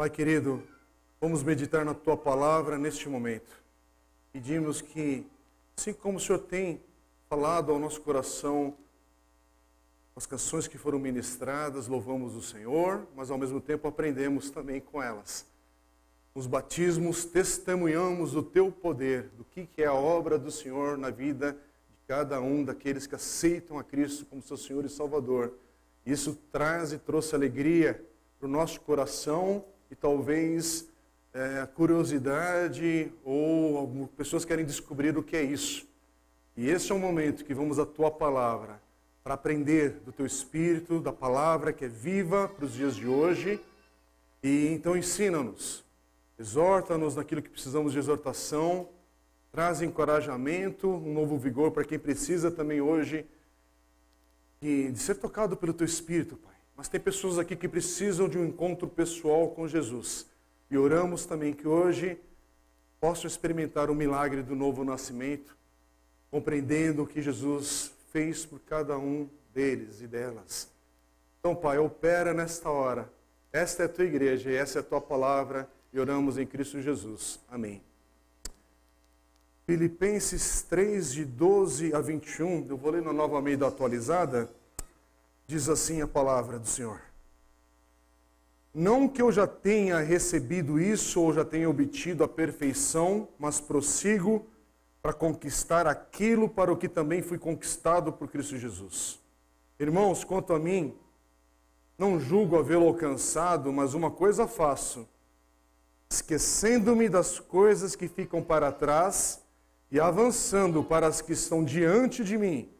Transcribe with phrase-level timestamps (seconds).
[0.00, 0.62] Pai querido,
[1.20, 3.62] vamos meditar na tua palavra neste momento.
[4.32, 5.26] Pedimos que,
[5.76, 6.80] assim como o Senhor tem
[7.28, 8.74] falado ao nosso coração,
[10.16, 15.02] as canções que foram ministradas, louvamos o Senhor, mas ao mesmo tempo aprendemos também com
[15.02, 15.44] elas.
[16.34, 21.52] Os batismos testemunhamos o teu poder, do que é a obra do Senhor na vida
[21.90, 25.52] de cada um daqueles que aceitam a Cristo como seu Senhor e Salvador.
[26.06, 28.02] Isso traz e trouxe alegria
[28.38, 30.88] para o nosso coração e talvez
[31.32, 35.88] é, curiosidade ou pessoas querem descobrir o que é isso.
[36.56, 38.80] E esse é o momento que vamos à tua palavra
[39.22, 43.60] para aprender do teu espírito, da palavra que é viva para os dias de hoje.
[44.42, 45.84] E então ensina-nos,
[46.38, 48.88] exorta-nos naquilo que precisamos de exortação,
[49.52, 53.26] traz encorajamento, um novo vigor para quem precisa também hoje
[54.60, 56.49] de ser tocado pelo teu espírito, Pai.
[56.80, 60.26] Mas tem pessoas aqui que precisam de um encontro pessoal com Jesus.
[60.70, 62.18] E oramos também que hoje
[62.98, 65.54] possam experimentar o milagre do novo nascimento,
[66.30, 70.70] compreendendo o que Jesus fez por cada um deles e delas.
[71.38, 73.12] Então, Pai, opera nesta hora.
[73.52, 75.68] Esta é a tua igreja e essa é a tua palavra.
[75.92, 77.38] E oramos em Cristo Jesus.
[77.50, 77.82] Amém.
[79.66, 84.48] Filipenses 3, de 12 a 21, eu vou ler na nova Almeida atualizada.
[85.50, 87.00] Diz assim a palavra do Senhor.
[88.72, 94.46] Não que eu já tenha recebido isso ou já tenha obtido a perfeição, mas prossigo
[95.02, 99.18] para conquistar aquilo para o que também fui conquistado por Cristo Jesus.
[99.76, 100.94] Irmãos, quanto a mim,
[101.98, 105.04] não julgo havê-lo alcançado, mas uma coisa faço,
[106.08, 109.42] esquecendo-me das coisas que ficam para trás
[109.90, 112.70] e avançando para as que estão diante de mim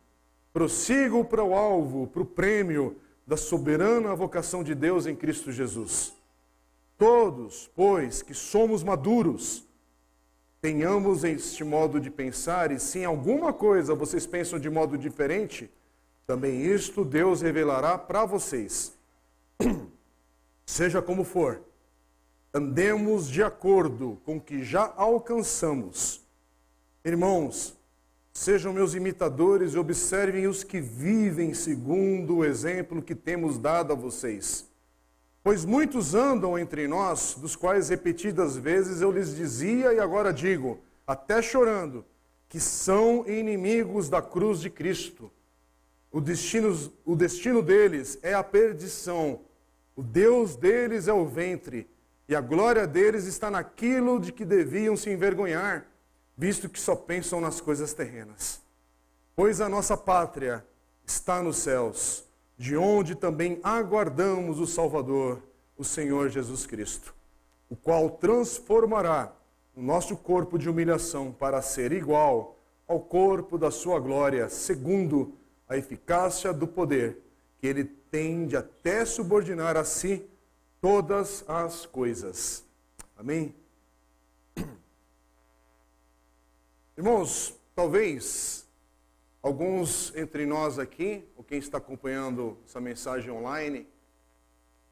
[0.52, 6.12] Prossigo para o alvo, para o prêmio da soberana vocação de Deus em Cristo Jesus.
[6.98, 9.64] Todos, pois, que somos maduros,
[10.60, 15.70] tenhamos este modo de pensar, e se em alguma coisa vocês pensam de modo diferente,
[16.26, 18.92] também isto Deus revelará para vocês.
[20.66, 21.62] Seja como for,
[22.52, 26.20] andemos de acordo com o que já alcançamos.
[27.04, 27.79] Irmãos,
[28.32, 33.96] Sejam meus imitadores e observem os que vivem segundo o exemplo que temos dado a
[33.96, 34.68] vocês.
[35.42, 40.80] Pois muitos andam entre nós, dos quais repetidas vezes eu lhes dizia e agora digo,
[41.06, 42.04] até chorando,
[42.48, 45.30] que são inimigos da cruz de Cristo.
[46.12, 49.40] O destino, o destino deles é a perdição,
[49.96, 51.88] o Deus deles é o ventre,
[52.28, 55.86] e a glória deles está naquilo de que deviam se envergonhar
[56.40, 58.62] visto que só pensam nas coisas terrenas.
[59.36, 60.64] Pois a nossa pátria
[61.04, 62.24] está nos céus,
[62.56, 65.42] de onde também aguardamos o Salvador,
[65.76, 67.14] o Senhor Jesus Cristo,
[67.68, 69.34] o qual transformará
[69.76, 72.56] o nosso corpo de humilhação para ser igual
[72.88, 75.34] ao corpo da sua glória, segundo
[75.68, 77.18] a eficácia do poder
[77.58, 80.24] que ele tem de até subordinar a si
[80.80, 82.64] todas as coisas.
[83.14, 83.54] Amém?
[87.00, 88.68] Irmãos, talvez
[89.42, 93.86] alguns entre nós aqui, ou quem está acompanhando essa mensagem online,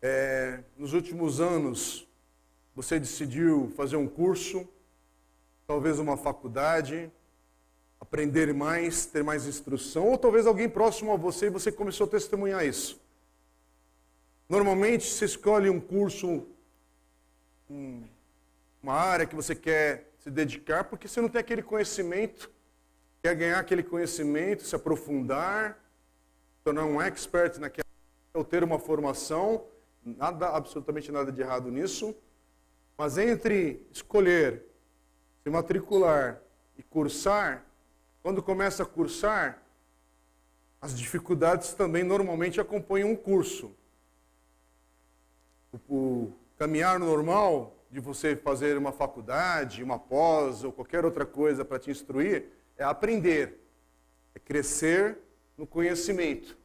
[0.01, 2.09] é, nos últimos anos
[2.75, 4.67] você decidiu fazer um curso,
[5.67, 7.13] talvez uma faculdade,
[8.01, 12.11] aprender mais, ter mais instrução, ou talvez alguém próximo a você e você começou a
[12.11, 12.99] testemunhar isso.
[14.49, 16.47] Normalmente você escolhe um curso,
[17.69, 18.03] um,
[18.83, 22.51] uma área que você quer se dedicar, porque você não tem aquele conhecimento,
[23.23, 25.83] quer ganhar aquele conhecimento, se aprofundar,
[26.63, 27.87] tornar um expert naquela,
[28.35, 29.65] ou ter uma formação,
[30.05, 32.15] nada, absolutamente nada de errado nisso,
[32.97, 34.67] mas entre escolher,
[35.43, 36.43] se matricular
[36.77, 37.65] e cursar,
[38.23, 39.63] quando começa a cursar,
[40.79, 43.75] as dificuldades também normalmente acompanham um curso.
[45.73, 51.65] O, o caminhar normal de você fazer uma faculdade, uma pós ou qualquer outra coisa
[51.65, 52.47] para te instruir,
[52.77, 53.61] é aprender,
[54.35, 55.19] é crescer
[55.57, 56.57] no conhecimento.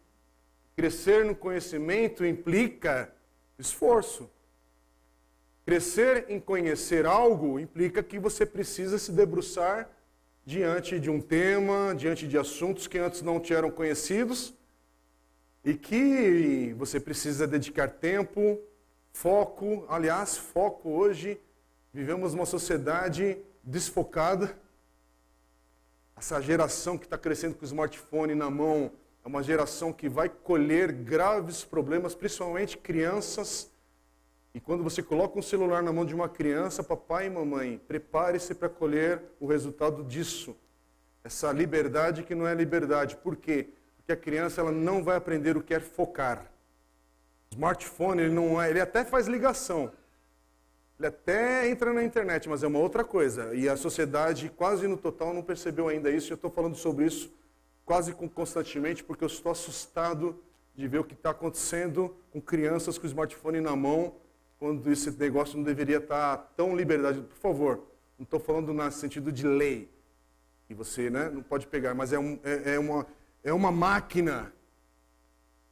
[0.75, 3.13] Crescer no conhecimento implica
[3.57, 4.29] esforço.
[5.65, 9.89] Crescer em conhecer algo implica que você precisa se debruçar
[10.45, 14.53] diante de um tema, diante de assuntos que antes não te eram conhecidos
[15.63, 18.59] e que você precisa dedicar tempo,
[19.13, 21.39] Foco, aliás, foco hoje,
[21.93, 24.57] vivemos uma sociedade desfocada.
[26.17, 28.91] Essa geração que está crescendo com o smartphone na mão
[29.23, 33.71] é uma geração que vai colher graves problemas, principalmente crianças
[34.55, 38.53] E quando você coloca um celular na mão de uma criança, papai e mamãe, prepare-se
[38.53, 40.55] para colher o resultado disso.
[41.23, 43.15] Essa liberdade que não é liberdade.
[43.17, 43.69] Por quê?
[43.95, 46.52] Porque a criança ela não vai aprender o que é focar.
[47.53, 49.91] Smartphone, ele não é, ele até faz ligação.
[50.99, 53.53] Ele até entra na internet, mas é uma outra coisa.
[53.53, 56.31] E a sociedade, quase no total, não percebeu ainda isso.
[56.31, 57.31] Eu estou falando sobre isso
[57.85, 60.41] quase constantemente, porque eu estou assustado
[60.75, 64.15] de ver o que está acontecendo com crianças com o smartphone na mão,
[64.57, 67.21] quando esse negócio não deveria estar tá tão liberdade.
[67.21, 67.83] Por favor,
[68.17, 69.89] não estou falando no sentido de lei,
[70.67, 73.05] que você né, não pode pegar, mas é, um, é, é uma,
[73.43, 74.53] é uma máquina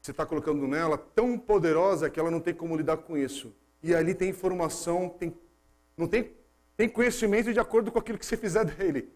[0.02, 3.54] você está colocando nela tão poderosa que ela não tem como lidar com isso.
[3.84, 5.36] E ali tem informação, tem,
[5.96, 6.32] não tem,
[6.76, 9.10] tem conhecimento de acordo com aquilo que você fizer dele.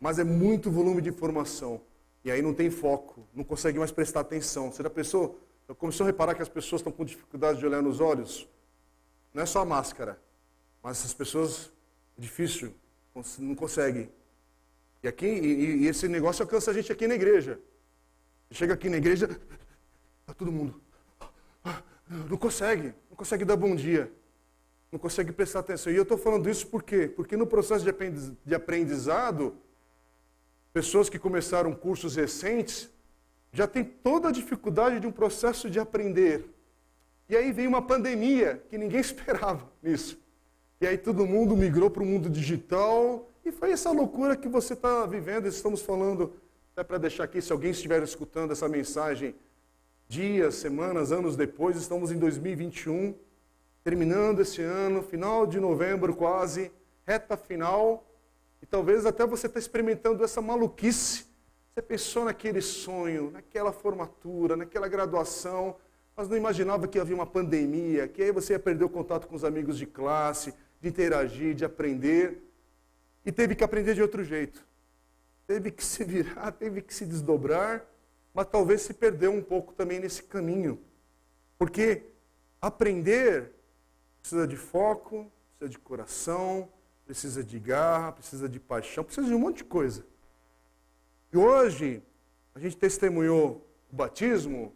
[0.00, 1.80] Mas é muito volume de informação.
[2.24, 4.70] E aí não tem foco, não consegue mais prestar atenção.
[4.70, 5.40] Você já pensou?
[5.76, 8.48] Começou a reparar que as pessoas estão com dificuldade de olhar nos olhos?
[9.34, 10.20] Não é só a máscara,
[10.82, 11.72] mas essas pessoas,
[12.16, 12.74] é difícil,
[13.38, 14.08] não conseguem.
[15.02, 17.58] E, aqui, e, e esse negócio alcança a gente aqui na igreja.
[18.50, 19.28] Chega aqui na igreja,
[20.22, 20.80] está todo mundo.
[22.28, 24.12] Não consegue, não consegue dar bom dia.
[24.90, 25.92] Não consegue prestar atenção.
[25.92, 27.08] E eu estou falando isso por quê?
[27.08, 27.84] Porque no processo
[28.44, 29.56] de aprendizado,
[30.72, 32.90] pessoas que começaram cursos recentes
[33.52, 36.46] já têm toda a dificuldade de um processo de aprender.
[37.28, 40.18] E aí veio uma pandemia que ninguém esperava nisso.
[40.80, 44.74] E aí todo mundo migrou para o mundo digital e foi essa loucura que você
[44.74, 45.46] está vivendo.
[45.46, 46.34] Estamos falando,
[46.72, 49.34] até para deixar aqui, se alguém estiver escutando essa mensagem
[50.12, 53.14] dias, semanas, anos depois, estamos em 2021,
[53.82, 56.70] terminando esse ano, final de novembro quase,
[57.06, 58.06] reta final
[58.60, 61.24] e talvez até você está experimentando essa maluquice.
[61.72, 65.76] Você pensou naquele sonho, naquela formatura, naquela graduação,
[66.14, 69.34] mas não imaginava que havia uma pandemia, que aí você ia perder o contato com
[69.34, 72.52] os amigos de classe, de interagir, de aprender.
[73.24, 74.62] E teve que aprender de outro jeito.
[75.46, 77.82] Teve que se virar, teve que se desdobrar,
[78.34, 80.82] mas talvez se perdeu um pouco também nesse caminho.
[81.58, 82.06] Porque
[82.60, 83.52] aprender
[84.20, 86.68] precisa de foco, precisa de coração,
[87.04, 90.04] precisa de garra, precisa de paixão, precisa de um monte de coisa.
[91.32, 92.02] E hoje,
[92.54, 94.74] a gente testemunhou o batismo,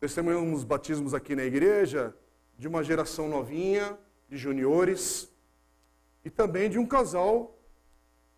[0.00, 2.14] testemunhamos batismos aqui na igreja,
[2.56, 5.30] de uma geração novinha, de juniores,
[6.24, 7.56] e também de um casal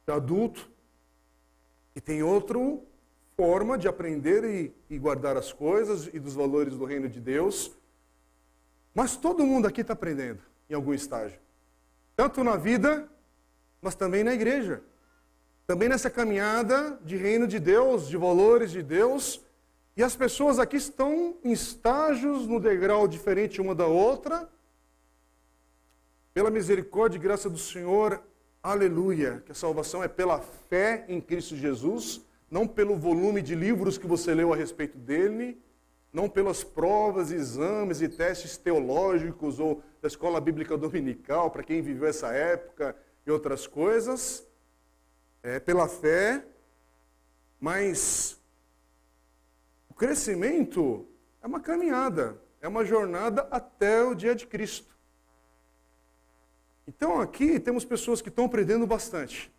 [0.06, 0.70] de adulto,
[1.93, 2.58] que tem outra
[3.40, 7.72] forma de aprender e, e guardar as coisas e dos valores do reino de Deus.
[8.94, 11.40] Mas todo mundo aqui está aprendendo, em algum estágio.
[12.14, 13.08] Tanto na vida,
[13.81, 14.82] mas também na igreja.
[15.66, 19.40] Também nessa caminhada de reino de Deus, de valores de Deus.
[19.96, 24.50] E as pessoas aqui estão em estágios no degrau diferente uma da outra.
[26.34, 28.22] Pela misericórdia e graça do Senhor,
[28.62, 32.20] aleluia, que a salvação é pela fé em Cristo Jesus,
[32.50, 35.62] não pelo volume de livros que você leu a respeito dele,
[36.12, 42.08] não pelas provas, exames e testes teológicos ou da escola bíblica dominical, para quem viveu
[42.08, 44.44] essa época e outras coisas,
[45.43, 46.44] é pela fé,
[47.61, 48.41] mas
[49.89, 51.06] o crescimento
[51.41, 54.98] é uma caminhada, é uma jornada até o dia de Cristo.
[56.86, 59.53] Então aqui temos pessoas que estão aprendendo bastante.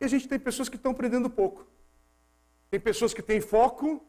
[0.00, 1.66] E a gente tem pessoas que estão aprendendo pouco.
[2.70, 4.00] Tem pessoas que têm foco,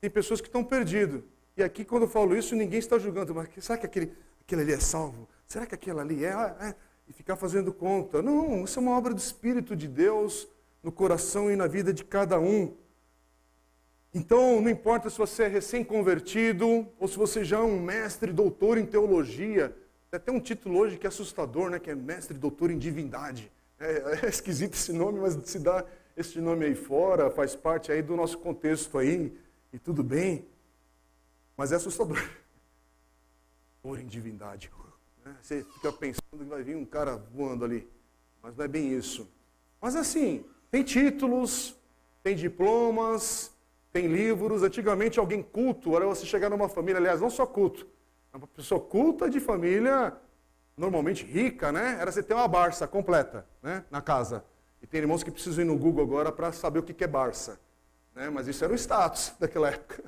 [0.00, 1.22] tem pessoas que estão perdidas.
[1.56, 3.34] E aqui, quando eu falo isso, ninguém está julgando.
[3.34, 5.28] Mas será que aquele, aquele ali é salvo?
[5.46, 6.30] Será que aquele ali é?
[6.30, 6.74] é?
[7.06, 8.20] E ficar fazendo conta.
[8.20, 10.48] Não, isso é uma obra do Espírito de Deus
[10.82, 12.74] no coração e na vida de cada um.
[14.12, 18.78] Então, não importa se você é recém-convertido ou se você já é um mestre, doutor
[18.78, 19.76] em teologia.
[20.10, 21.78] Tem até um título hoje que é assustador, né?
[21.78, 23.50] que é mestre, doutor em divindade.
[23.78, 25.84] É, é esquisito esse nome, mas se dá
[26.16, 29.36] esse nome aí fora, faz parte aí do nosso contexto aí,
[29.72, 30.46] e tudo bem.
[31.56, 32.18] Mas é assustador.
[33.82, 34.70] Por em divindade.
[35.24, 35.36] Né?
[35.42, 37.88] Você fica pensando que vai vir um cara voando ali.
[38.42, 39.28] Mas não é bem isso.
[39.80, 41.76] Mas assim, tem títulos,
[42.22, 43.52] tem diplomas,
[43.92, 44.62] tem livros.
[44.62, 47.86] Antigamente alguém culto, era você chegar numa família, aliás, não só culto,
[48.32, 50.16] uma pessoa culta de família,
[50.76, 51.96] normalmente rica, né?
[52.00, 53.84] Era você ter uma Barça completa, né?
[53.90, 54.44] Na casa.
[54.84, 57.58] E tem irmãos que precisam ir no Google agora para saber o que é Barça.
[58.14, 58.28] Né?
[58.28, 60.04] Mas isso era o status daquela época.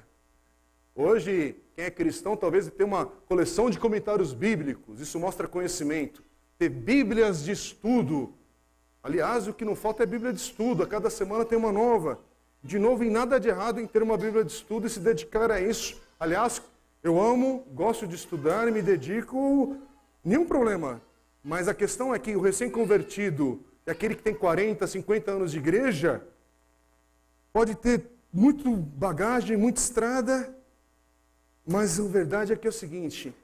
[0.94, 6.22] Hoje, quem é cristão talvez tenha uma coleção de comentários bíblicos, isso mostra conhecimento.
[6.58, 8.34] Ter bíblias de estudo.
[9.02, 12.20] Aliás, o que não falta é bíblia de estudo, a cada semana tem uma nova.
[12.62, 15.50] De novo, em nada de errado em ter uma bíblia de estudo e se dedicar
[15.50, 16.02] a isso.
[16.20, 16.60] Aliás,
[17.02, 19.74] Eu amo, gosto de estudar e me dedico,
[20.22, 21.00] nenhum problema.
[21.42, 26.22] Mas a questão é que o recém-convertido, aquele que tem 40, 50 anos de igreja,
[27.52, 30.54] pode ter muito bagagem, muita estrada,
[31.66, 33.34] mas a verdade é que é o seguinte: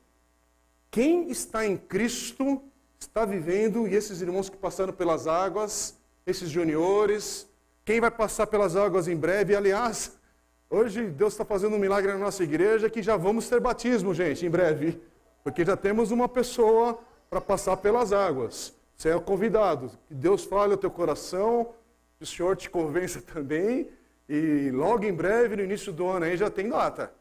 [0.90, 2.62] quem está em Cristo
[2.99, 5.96] está vivendo, e esses irmãos que passaram pelas águas,
[6.26, 7.49] esses juniores,
[7.84, 10.12] quem vai passar pelas águas em breve, aliás,
[10.70, 14.46] hoje Deus está fazendo um milagre na nossa igreja que já vamos ter batismo, gente,
[14.46, 15.00] em breve,
[15.42, 18.75] porque já temos uma pessoa para passar pelas águas.
[19.02, 19.90] Você é o convidado.
[20.06, 21.75] Que Deus fale ao teu coração,
[22.16, 23.88] que o Senhor te convença também,
[24.28, 27.12] e logo em breve, no início do ano aí, já tem data.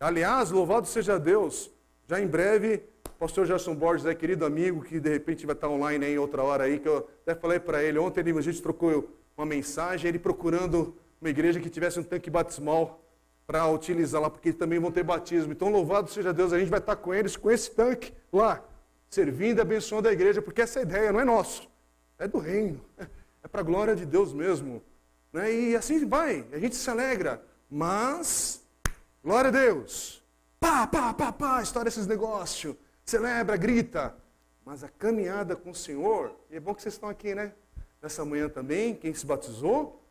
[0.00, 1.70] Aliás, louvado seja Deus,
[2.08, 2.82] já em breve
[3.20, 6.64] pastor Gerson Borges é querido amigo que de repente vai estar online aí outra hora
[6.64, 10.96] aí, que eu até falei para ele, ontem a gente trocou uma mensagem, ele procurando
[11.20, 13.00] uma igreja que tivesse um tanque batismal
[13.46, 15.52] para utilizar lá, porque também vão ter batismo.
[15.52, 18.62] Então, louvado seja Deus, a gente vai estar com eles, com esse tanque lá,
[19.08, 21.62] servindo e abençoando a igreja, porque essa é ideia não é nossa,
[22.18, 22.84] é do reino,
[23.42, 24.82] é para a glória de Deus mesmo.
[25.32, 25.52] Né?
[25.52, 28.62] E assim vai, a gente se alegra, mas,
[29.22, 30.22] glória a Deus,
[30.58, 32.76] pá, pá, pá, pá, história esses negócios
[33.08, 34.14] celebra, grita.
[34.64, 37.54] Mas a caminhada com o Senhor, e é bom que vocês estão aqui, né?
[38.02, 40.04] Nessa manhã também, quem se batizou,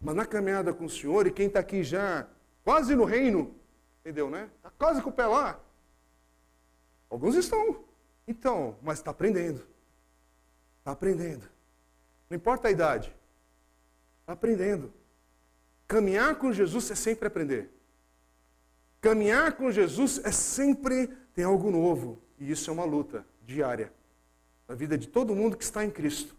[0.00, 2.26] mas na caminhada com o Senhor, e quem está aqui já
[2.64, 3.54] quase no reino,
[4.00, 4.48] entendeu, né?
[4.56, 5.60] Está quase com o pé lá.
[7.10, 7.84] Alguns estão.
[8.26, 9.66] Então, mas está aprendendo.
[10.78, 11.48] Está aprendendo.
[12.28, 13.14] Não importa a idade.
[14.20, 14.92] Está aprendendo.
[15.86, 17.70] Caminhar com Jesus é sempre aprender.
[19.00, 22.18] Caminhar com Jesus é sempre tem algo novo.
[22.38, 23.92] E isso é uma luta diária
[24.68, 26.34] na vida de todo mundo que está em Cristo.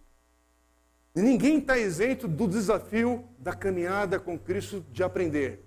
[1.15, 5.63] E ninguém está isento do desafio da caminhada com Cristo de aprender.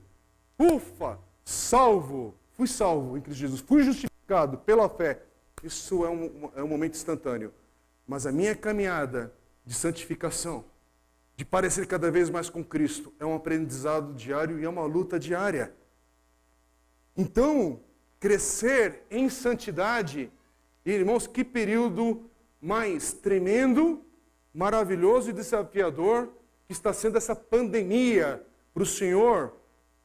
[0.59, 5.23] Ufa, salvo, fui salvo em Cristo Jesus, fui justificado pela fé.
[5.63, 7.53] Isso é um, é um momento instantâneo.
[8.07, 9.33] Mas a minha caminhada
[9.65, 10.65] de santificação,
[11.37, 15.19] de parecer cada vez mais com Cristo, é um aprendizado diário e é uma luta
[15.19, 15.75] diária.
[17.17, 17.81] Então,
[18.21, 20.31] crescer em santidade.
[20.85, 24.05] irmãos, que período mais tremendo,
[24.53, 26.29] maravilhoso e desafiador
[26.67, 29.53] que está sendo essa pandemia para o Senhor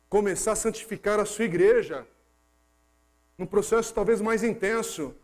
[0.09, 2.05] começar a santificar a sua igreja.
[3.37, 5.15] Num processo talvez mais intenso.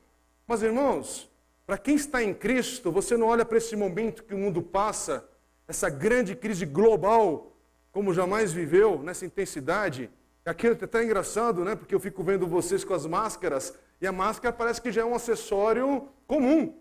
[0.48, 1.30] Mas, irmãos,
[1.66, 5.28] para quem está em Cristo, você não olha para esse momento que o mundo passa,
[5.68, 7.54] essa grande crise global,
[7.92, 10.10] como jamais viveu, nessa intensidade,
[10.48, 11.76] Aquilo é até engraçado, né?
[11.76, 15.06] Porque eu fico vendo vocês com as máscaras e a máscara parece que já é
[15.06, 16.74] um acessório comum.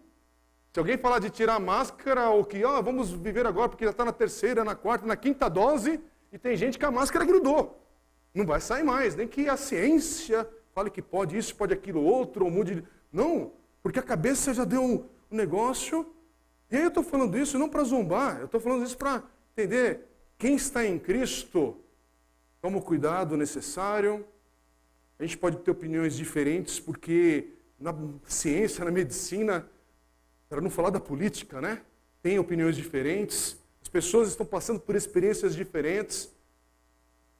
[0.73, 3.91] Se alguém falar de tirar a máscara ou que, oh, vamos viver agora porque já
[3.91, 6.01] está na terceira, na quarta, na quinta dose
[6.33, 7.85] e tem gente que a máscara grudou.
[8.33, 12.45] Não vai sair mais, nem que a ciência fale que pode isso, pode aquilo outro,
[12.45, 12.85] ou mude.
[13.17, 16.07] Não, porque a cabeça já deu um negócio.
[16.71, 20.01] E aí eu estou falando isso não para zombar, eu estou falando isso para entender
[20.39, 21.77] quem está em Cristo
[22.67, 24.27] Toma o cuidado necessário.
[25.21, 27.95] A gente pode ter opiniões diferentes, porque na
[28.27, 29.65] ciência, na medicina,
[30.49, 31.83] para não falar da política, né?
[32.21, 33.57] Tem opiniões diferentes.
[33.81, 36.35] As pessoas estão passando por experiências diferentes.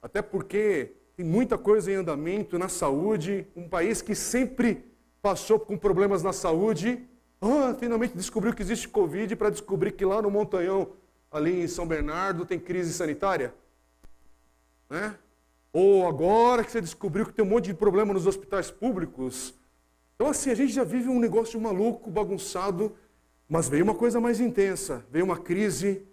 [0.01, 3.45] Até porque tem muita coisa em andamento na saúde.
[3.53, 4.85] Um país que sempre
[5.27, 7.05] passou com problemas na saúde.
[7.41, 10.93] Ah, finalmente descobriu que existe Covid para descobrir que lá no Montanhão,
[11.29, 13.53] ali em São Bernardo, tem crise sanitária.
[14.89, 15.13] Né?
[15.73, 19.53] Ou agora que você descobriu que tem um monte de problema nos hospitais públicos.
[20.15, 22.95] Então, assim, a gente já vive um negócio maluco, bagunçado,
[23.49, 25.05] mas veio uma coisa mais intensa.
[25.11, 26.07] Veio uma crise,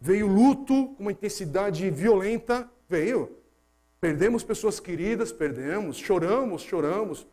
[0.00, 2.70] veio luto com uma intensidade violenta.
[2.88, 3.36] Veio.
[4.00, 5.96] Perdemos pessoas queridas, perdemos.
[5.96, 7.26] Choramos, choramos.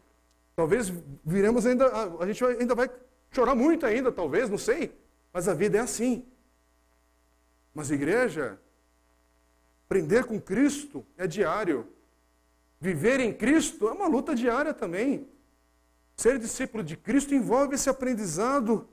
[0.57, 0.91] Talvez
[1.23, 2.89] viremos ainda, a gente ainda vai
[3.31, 4.93] chorar muito ainda, talvez, não sei.
[5.31, 6.25] Mas a vida é assim.
[7.73, 8.59] Mas igreja,
[9.87, 11.87] Aprender com Cristo é diário.
[12.79, 15.29] Viver em Cristo é uma luta diária também.
[16.17, 18.85] Ser discípulo de Cristo envolve esse aprendizado,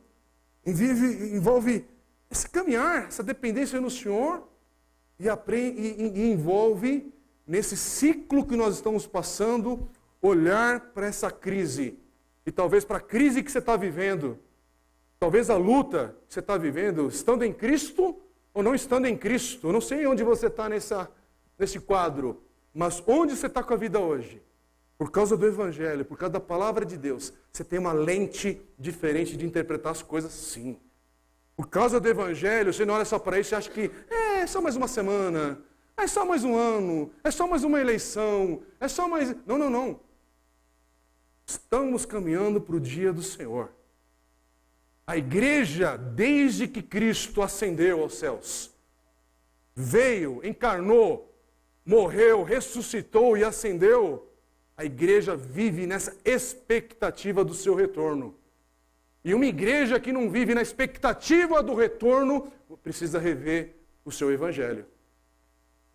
[0.65, 1.85] envolve, envolve
[2.31, 4.47] esse caminhar, essa dependência no Senhor
[5.19, 7.13] e, aprende, e, e envolve,
[7.45, 9.91] nesse ciclo que nós estamos passando,
[10.27, 11.99] olhar para essa crise.
[12.47, 14.39] E talvez para a crise que você está vivendo,
[15.19, 18.19] talvez a luta que você está vivendo, estando em Cristo
[18.53, 19.69] ou não estando em Cristo.
[19.69, 23.99] Eu não sei onde você está nesse quadro, mas onde você está com a vida
[23.99, 24.43] hoje?
[24.97, 29.37] Por causa do Evangelho, por causa da palavra de Deus, você tem uma lente diferente
[29.37, 30.79] de interpretar as coisas, sim.
[31.57, 34.47] Por causa do Evangelho, você não olha só para isso e acha que é, é
[34.47, 35.61] só mais uma semana,
[35.97, 39.35] é só mais um ano, é só mais uma eleição, é só mais.
[39.47, 40.01] Não, não, não.
[41.47, 43.71] Estamos caminhando para o dia do Senhor.
[45.07, 48.71] A igreja, desde que Cristo ascendeu aos céus,
[49.75, 51.35] veio, encarnou,
[51.85, 54.31] morreu, ressuscitou e ascendeu,
[54.77, 58.35] a igreja vive nessa expectativa do seu retorno.
[59.25, 64.87] E uma igreja que não vive na expectativa do retorno precisa rever o seu evangelho.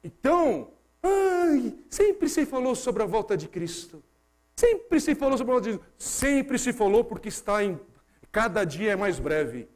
[0.03, 0.72] Então,
[1.03, 4.01] ai, sempre se falou sobre a volta de Cristo.
[4.59, 5.85] Sempre se falou sobre de Cristo.
[5.97, 7.79] Sempre se falou porque está em
[8.29, 9.69] cada dia é mais breve.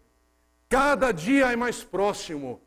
[0.67, 2.61] Cada dia é mais próximo.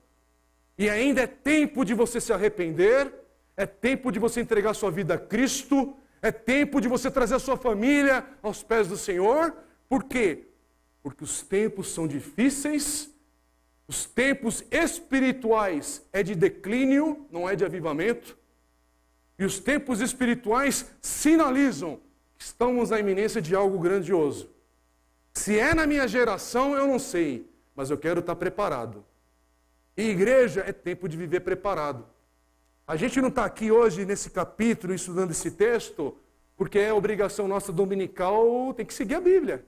[0.79, 3.13] E ainda é tempo de você se arrepender,
[3.55, 7.39] é tempo de você entregar sua vida a Cristo, é tempo de você trazer a
[7.39, 9.55] sua família aos pés do Senhor.
[9.87, 10.47] Por quê?
[11.03, 13.11] Porque os tempos são difíceis,
[13.87, 18.39] os tempos espirituais é de declínio, não é de avivamento.
[19.39, 22.06] E os tempos espirituais sinalizam
[22.39, 24.51] estamos na iminência de algo grandioso.
[25.33, 29.05] Se é na minha geração, eu não sei, mas eu quero estar preparado.
[29.97, 32.07] E igreja é tempo de viver preparado.
[32.87, 36.17] A gente não está aqui hoje nesse capítulo estudando esse texto
[36.57, 39.65] porque é obrigação nossa dominical, tem que seguir a Bíblia.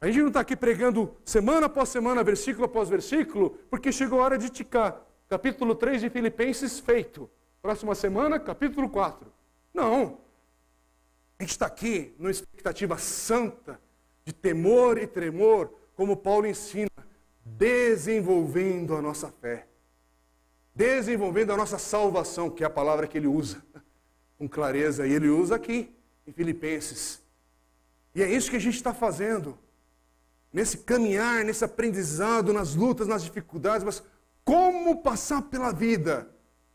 [0.00, 4.24] A gente não está aqui pregando semana após semana, versículo após versículo, porque chegou a
[4.24, 5.02] hora de ticar.
[5.28, 7.28] Capítulo 3 de Filipenses feito.
[7.60, 9.30] Próxima semana, capítulo 4.
[9.74, 10.18] Não.
[11.40, 13.80] A gente está aqui numa expectativa santa
[14.24, 16.90] de temor e tremor, como Paulo ensina,
[17.44, 19.66] desenvolvendo a nossa fé
[20.80, 23.62] desenvolvendo a nossa salvação, que é a palavra que ele usa
[24.38, 25.94] com clareza, e ele usa aqui
[26.26, 27.20] em Filipenses.
[28.14, 29.58] E é isso que a gente está fazendo,
[30.50, 34.02] nesse caminhar, nesse aprendizado, nas lutas, nas dificuldades, mas
[34.42, 36.28] como passar pela vida,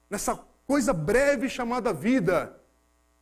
[0.08, 2.56] nessa coisa breve chamada vida,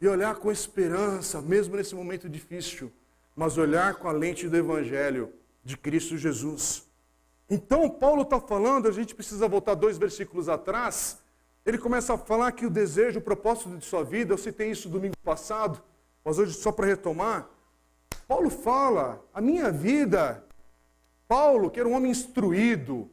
[0.03, 2.91] e olhar com esperança, mesmo nesse momento difícil,
[3.33, 5.31] mas olhar com a lente do Evangelho
[5.63, 6.85] de Cristo Jesus.
[7.49, 11.19] Então, Paulo está falando, a gente precisa voltar dois versículos atrás.
[11.65, 14.89] Ele começa a falar que o desejo, o propósito de sua vida, eu citei isso
[14.89, 15.81] domingo passado,
[16.21, 17.47] mas hoje só para retomar.
[18.27, 20.43] Paulo fala, a minha vida,
[21.29, 23.09] Paulo, que era um homem instruído,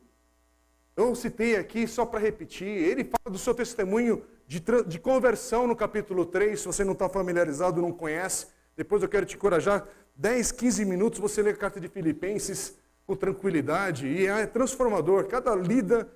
[0.97, 5.77] eu citei aqui só para repetir, ele fala do seu testemunho de, de conversão no
[5.77, 9.87] capítulo 3, se você não está familiarizado, não conhece, depois eu quero te encorajar,
[10.17, 15.27] 10, 15 minutos você lê a carta de Filipenses, com tranquilidade e é transformador.
[15.27, 16.11] Cada lida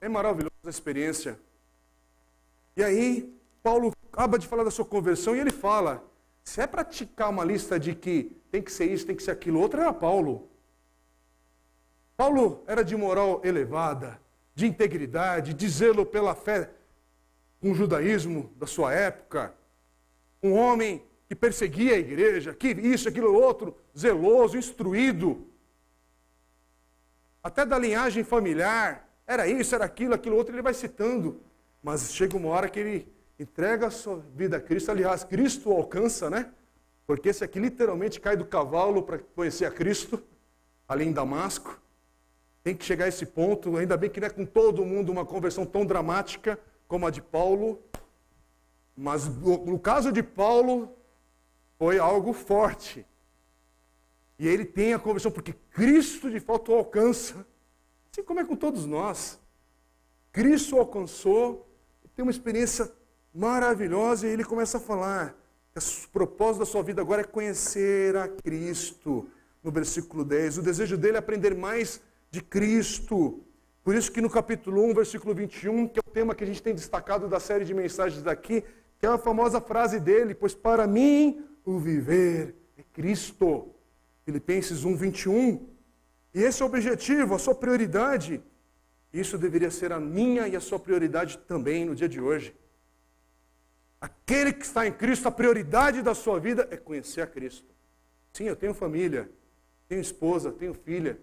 [0.00, 1.36] é maravilhosa a experiência.
[2.76, 6.00] E aí, Paulo acaba de falar da sua conversão e ele fala:
[6.44, 9.58] se é praticar uma lista de que tem que ser isso, tem que ser aquilo,
[9.58, 10.48] outro era Paulo.
[12.16, 14.20] Paulo era de moral elevada,
[14.54, 16.70] de integridade, de zelo pela fé
[17.70, 19.54] o judaísmo da sua época.
[20.42, 25.46] Um homem que perseguia a igreja, que isso, aquilo, outro, zeloso, instruído
[27.42, 31.40] até da linhagem familiar, era isso, era aquilo, aquilo outro, ele vai citando.
[31.82, 35.72] Mas chega uma hora que ele entrega a sua vida a Cristo, aliás, Cristo o
[35.72, 36.52] alcança, né?
[37.06, 40.22] Porque esse aqui literalmente cai do cavalo para conhecer a Cristo,
[40.88, 41.80] ali em Damasco.
[42.62, 45.24] Tem que chegar a esse ponto, ainda bem que não é com todo mundo uma
[45.24, 46.56] conversão tão dramática
[46.92, 47.82] como a de Paulo.
[48.94, 50.94] Mas no caso de Paulo,
[51.78, 53.06] foi algo forte.
[54.38, 57.46] E ele tem a conversão, porque Cristo de fato alcança.
[58.10, 59.40] Assim como é com todos nós.
[60.30, 61.66] Cristo alcançou,
[62.14, 62.92] tem uma experiência
[63.34, 65.34] maravilhosa, e ele começa a falar.
[65.74, 69.26] O propósito da sua vida agora é conhecer a Cristo.
[69.64, 70.58] No versículo 10.
[70.58, 73.42] O desejo dele é aprender mais de Cristo.
[73.84, 76.62] Por isso que no capítulo 1, versículo 21, que é o tema que a gente
[76.62, 78.62] tem destacado da série de mensagens daqui,
[78.98, 83.74] que é a famosa frase dele, pois para mim o viver é Cristo.
[84.24, 85.68] Filipenses 1, 21.
[86.32, 88.40] E esse é o objetivo, a sua prioridade.
[89.12, 92.54] Isso deveria ser a minha e a sua prioridade também no dia de hoje.
[94.00, 97.66] Aquele que está em Cristo, a prioridade da sua vida é conhecer a Cristo.
[98.32, 99.28] Sim, eu tenho família,
[99.88, 101.18] tenho esposa, tenho filha,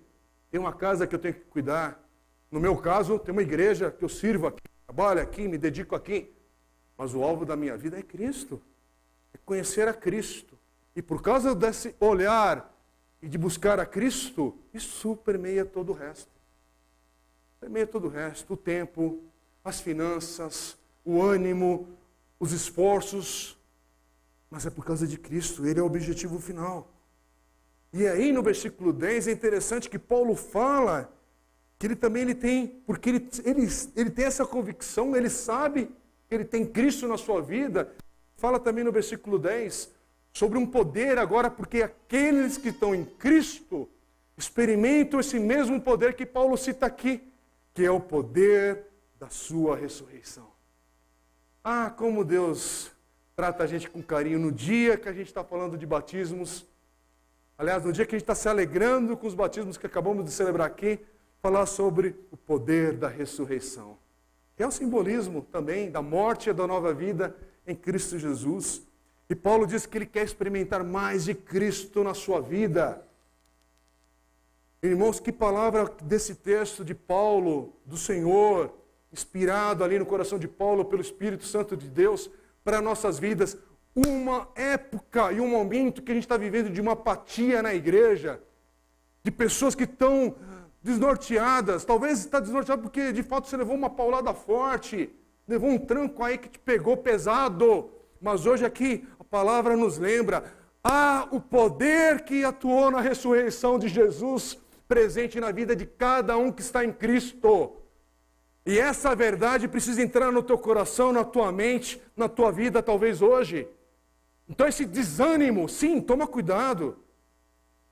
[0.52, 2.09] tenho uma casa que eu tenho que cuidar.
[2.52, 6.34] No meu caso, tem uma igreja que eu sirvo aqui, trabalho aqui, me dedico aqui.
[6.98, 8.62] Mas o alvo da minha vida é Cristo.
[9.34, 10.58] É conhecer a Cristo.
[10.96, 12.76] E por causa desse olhar
[13.22, 16.32] e de buscar a Cristo, isso permeia todo o resto.
[17.60, 19.20] Permeia todo o resto, o tempo,
[19.64, 21.88] as finanças, o ânimo,
[22.40, 23.58] os esforços.
[24.50, 26.92] Mas é por causa de Cristo, ele é o objetivo final.
[27.94, 31.12] E aí no versículo 10 é interessante que Paulo fala
[31.80, 35.90] que ele também ele tem, porque ele, ele, ele tem essa convicção, ele sabe
[36.28, 37.90] que ele tem Cristo na sua vida.
[38.36, 39.90] Fala também no versículo 10
[40.34, 43.90] sobre um poder agora, porque aqueles que estão em Cristo
[44.38, 47.24] experimentam esse mesmo poder que Paulo cita aqui,
[47.74, 48.86] que é o poder
[49.18, 50.48] da sua ressurreição.
[51.64, 52.92] Ah, como Deus
[53.36, 56.66] trata a gente com carinho no dia que a gente está falando de batismos.
[57.58, 60.32] Aliás, no dia que a gente está se alegrando com os batismos que acabamos de
[60.32, 61.00] celebrar aqui,
[61.42, 63.98] falar sobre o poder da ressurreição.
[64.56, 68.82] Que é o simbolismo também da morte e da nova vida em Cristo Jesus.
[69.30, 73.06] E Paulo diz que ele quer experimentar mais de Cristo na sua vida.
[74.82, 78.74] Irmãos, que palavra desse texto de Paulo, do Senhor,
[79.12, 82.30] inspirado ali no coração de Paulo pelo Espírito Santo de Deus,
[82.64, 83.58] para nossas vidas.
[83.96, 88.42] Uma época e um momento que a gente está vivendo de uma apatia na igreja,
[89.24, 90.36] de pessoas que estão
[90.82, 91.86] desnorteadas.
[91.86, 95.10] Talvez está desnorteado porque de fato você levou uma paulada forte,
[95.48, 97.90] levou um tranco aí que te pegou pesado.
[98.22, 100.44] Mas hoje aqui a palavra nos lembra:
[100.84, 106.52] há o poder que atuou na ressurreição de Jesus presente na vida de cada um
[106.52, 107.76] que está em Cristo.
[108.66, 113.22] E essa verdade precisa entrar no teu coração, na tua mente, na tua vida, talvez
[113.22, 113.68] hoje.
[114.48, 116.98] Então, esse desânimo, sim, toma cuidado.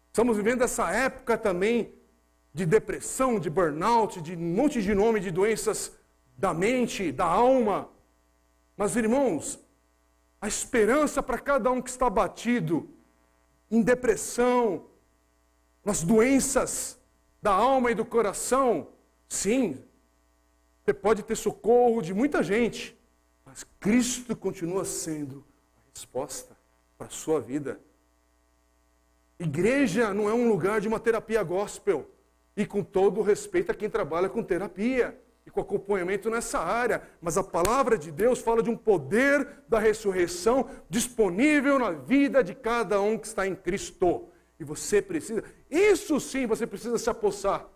[0.08, 1.94] Estamos vivendo essa época também
[2.58, 5.92] de depressão, de burnout, de um monte de nome de doenças
[6.36, 7.88] da mente, da alma.
[8.76, 9.60] Mas, irmãos,
[10.42, 12.90] a esperança para cada um que está batido
[13.70, 14.88] em depressão,
[15.86, 17.00] nas doenças
[17.44, 18.88] da alma e do coração,
[19.30, 19.80] sim,
[20.84, 22.98] você pode ter socorro de muita gente,
[23.46, 25.46] mas Cristo continua sendo
[25.78, 26.58] a resposta
[26.98, 27.80] para a sua vida.
[29.38, 32.17] Igreja não é um lugar de uma terapia gospel.
[32.58, 37.04] E com todo respeito a quem trabalha com terapia e com acompanhamento nessa área.
[37.22, 42.56] Mas a palavra de Deus fala de um poder da ressurreição disponível na vida de
[42.56, 44.28] cada um que está em Cristo.
[44.60, 47.68] E você precisa, isso sim você precisa se apossar.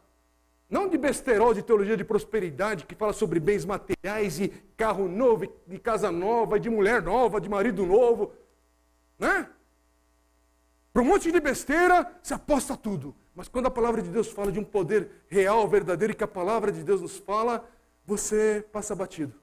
[0.68, 5.44] Não de besterol de teologia de prosperidade que fala sobre bens materiais e carro novo,
[5.70, 8.34] e casa nova, e de mulher nova, de marido novo.
[9.20, 9.48] Né?
[10.92, 13.14] Para um monte de besteira, se aposta tudo.
[13.36, 16.28] Mas quando a palavra de Deus fala de um poder real, verdadeiro, e que a
[16.28, 17.70] palavra de Deus nos fala,
[18.06, 19.34] você passa batido.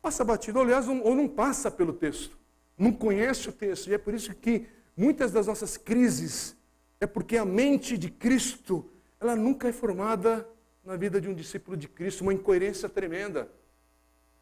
[0.00, 2.36] Passa batido, aliás, ou não passa pelo texto.
[2.76, 3.88] Não conhece o texto.
[3.88, 4.66] E é por isso que
[4.96, 6.56] Muitas das nossas crises
[7.00, 10.46] é porque a mente de Cristo, ela nunca é formada
[10.84, 13.48] na vida de um discípulo de Cristo, uma incoerência tremenda.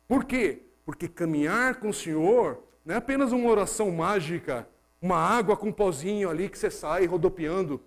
[0.09, 0.62] Por quê?
[0.85, 4.68] Porque caminhar com o Senhor não é apenas uma oração mágica,
[5.00, 7.81] uma água com um pozinho ali que você sai rodopiando.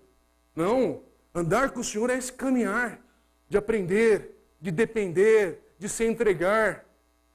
[0.54, 1.02] Não,
[1.34, 3.00] andar com o Senhor é esse caminhar,
[3.48, 6.86] de aprender, de depender, de se entregar,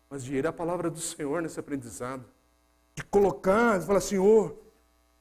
[0.10, 2.25] mas de ir à palavra do Senhor nesse aprendizado.
[2.95, 4.58] De colocar, de falar, Senhor,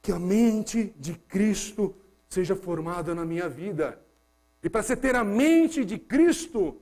[0.00, 1.94] que a mente de Cristo
[2.28, 4.00] seja formada na minha vida.
[4.62, 6.80] E para você ter a mente de Cristo,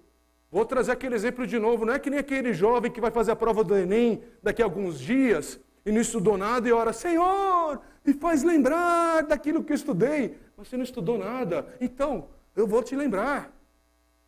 [0.51, 3.33] vou trazer aquele exemplo de novo, não é que nem aquele jovem que vai fazer
[3.33, 7.81] a prova do Enem daqui a alguns dias e não estudou nada e ora, Senhor,
[8.05, 10.37] me faz lembrar daquilo que eu estudei.
[10.57, 11.75] Mas você não estudou nada.
[11.81, 13.53] Então, eu vou te lembrar.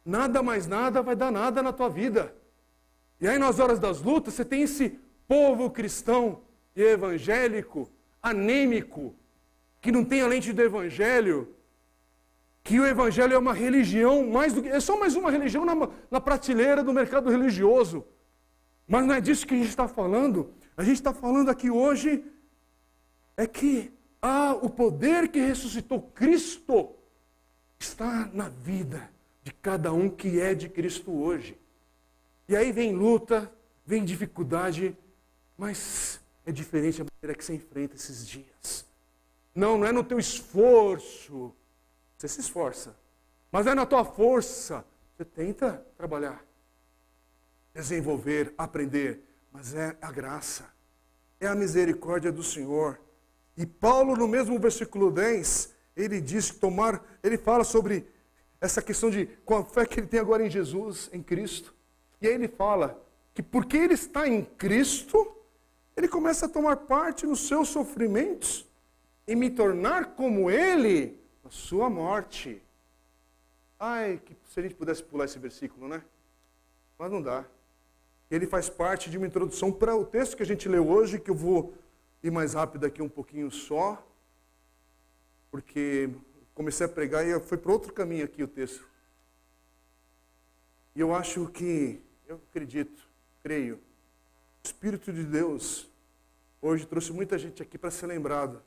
[0.07, 2.33] Nada mais nada vai dar nada na tua vida.
[3.21, 6.43] E aí, nas horas das lutas, você tem esse povo cristão
[6.77, 7.91] e evangélico
[8.23, 9.15] anêmico,
[9.81, 11.55] que não tem a lente do Evangelho,
[12.63, 15.75] que o Evangelho é uma religião, mais do que, é só mais uma religião na,
[16.11, 18.05] na prateleira do mercado religioso.
[18.87, 20.53] Mas não é disso que a gente está falando.
[20.79, 22.25] A gente está falando aqui hoje
[23.37, 26.95] é que ah, o poder que ressuscitou Cristo
[27.81, 29.11] está na vida
[29.43, 31.59] de cada um que é de Cristo hoje.
[32.49, 33.53] E aí vem luta,
[33.85, 34.97] vem dificuldade,
[35.57, 38.87] mas é diferente a maneira que você enfrenta esses dias.
[39.53, 41.53] Não, não é no teu esforço.
[42.17, 42.97] Você se esforça.
[43.51, 44.85] Mas é na tua força.
[45.17, 46.41] Você tenta trabalhar,
[47.75, 49.28] desenvolver, aprender.
[49.53, 50.69] Mas é a graça.
[51.41, 53.01] É a misericórdia do Senhor.
[53.57, 58.07] E Paulo, no mesmo versículo 10, ele diz que tomar, ele fala sobre
[58.61, 61.75] essa questão de com a fé que ele tem agora em Jesus, em Cristo.
[62.21, 63.01] E aí ele fala
[63.35, 65.37] que porque ele está em Cristo,
[65.97, 68.67] ele começa a tomar parte nos seus sofrimentos
[69.27, 72.63] e me tornar como ele na sua morte.
[73.79, 76.03] Ai, que se a gente pudesse pular esse versículo, né?
[76.99, 77.45] Mas não dá.
[78.31, 81.31] Ele faz parte de uma introdução para o texto que a gente leu hoje, que
[81.31, 81.75] eu vou
[82.23, 84.05] ir mais rápido aqui um pouquinho só,
[85.51, 86.11] porque
[86.55, 88.87] comecei a pregar e foi para outro caminho aqui o texto.
[90.95, 93.09] E eu acho que, eu acredito,
[93.43, 95.89] creio, o Espírito de Deus
[96.61, 98.61] hoje trouxe muita gente aqui para ser lembrado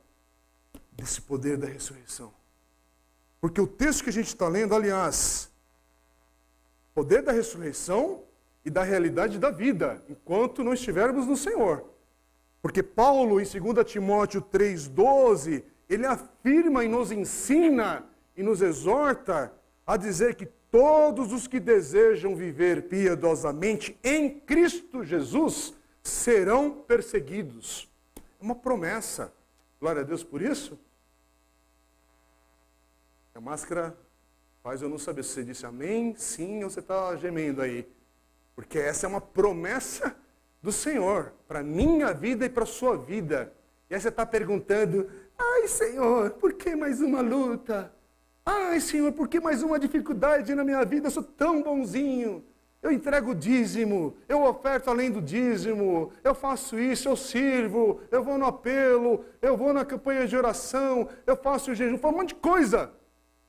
[0.92, 2.34] desse poder da ressurreição.
[3.40, 5.52] Porque o texto que a gente está lendo, aliás,
[6.94, 8.24] poder da ressurreição
[8.64, 11.86] e da realidade da vida, enquanto não estivermos no Senhor.
[12.62, 18.06] Porque Paulo, em 2 Timóteo 3,12, ele afirma e nos ensina
[18.38, 19.52] e nos exorta
[19.86, 27.90] a dizer que todos os que desejam viver piedosamente em Cristo Jesus serão perseguidos.
[28.16, 29.34] É uma promessa.
[29.80, 30.80] Glória a Deus por isso.
[33.34, 33.98] A máscara
[34.62, 37.88] faz eu não saber se você disse amém, sim ou você está gemendo aí.
[38.62, 40.16] Porque essa é uma promessa
[40.62, 43.52] do Senhor para minha vida e para a sua vida.
[43.90, 47.92] E aí você está perguntando: ai Senhor, por que mais uma luta?
[48.46, 51.08] Ai Senhor, por que mais uma dificuldade na minha vida?
[51.08, 52.46] Eu sou tão bonzinho.
[52.84, 58.24] Eu entrego o dízimo, eu oferto além do dízimo, eu faço isso, eu sirvo, eu
[58.24, 62.18] vou no apelo, eu vou na campanha de oração, eu faço o jejum, faço um
[62.18, 62.92] monte de coisa.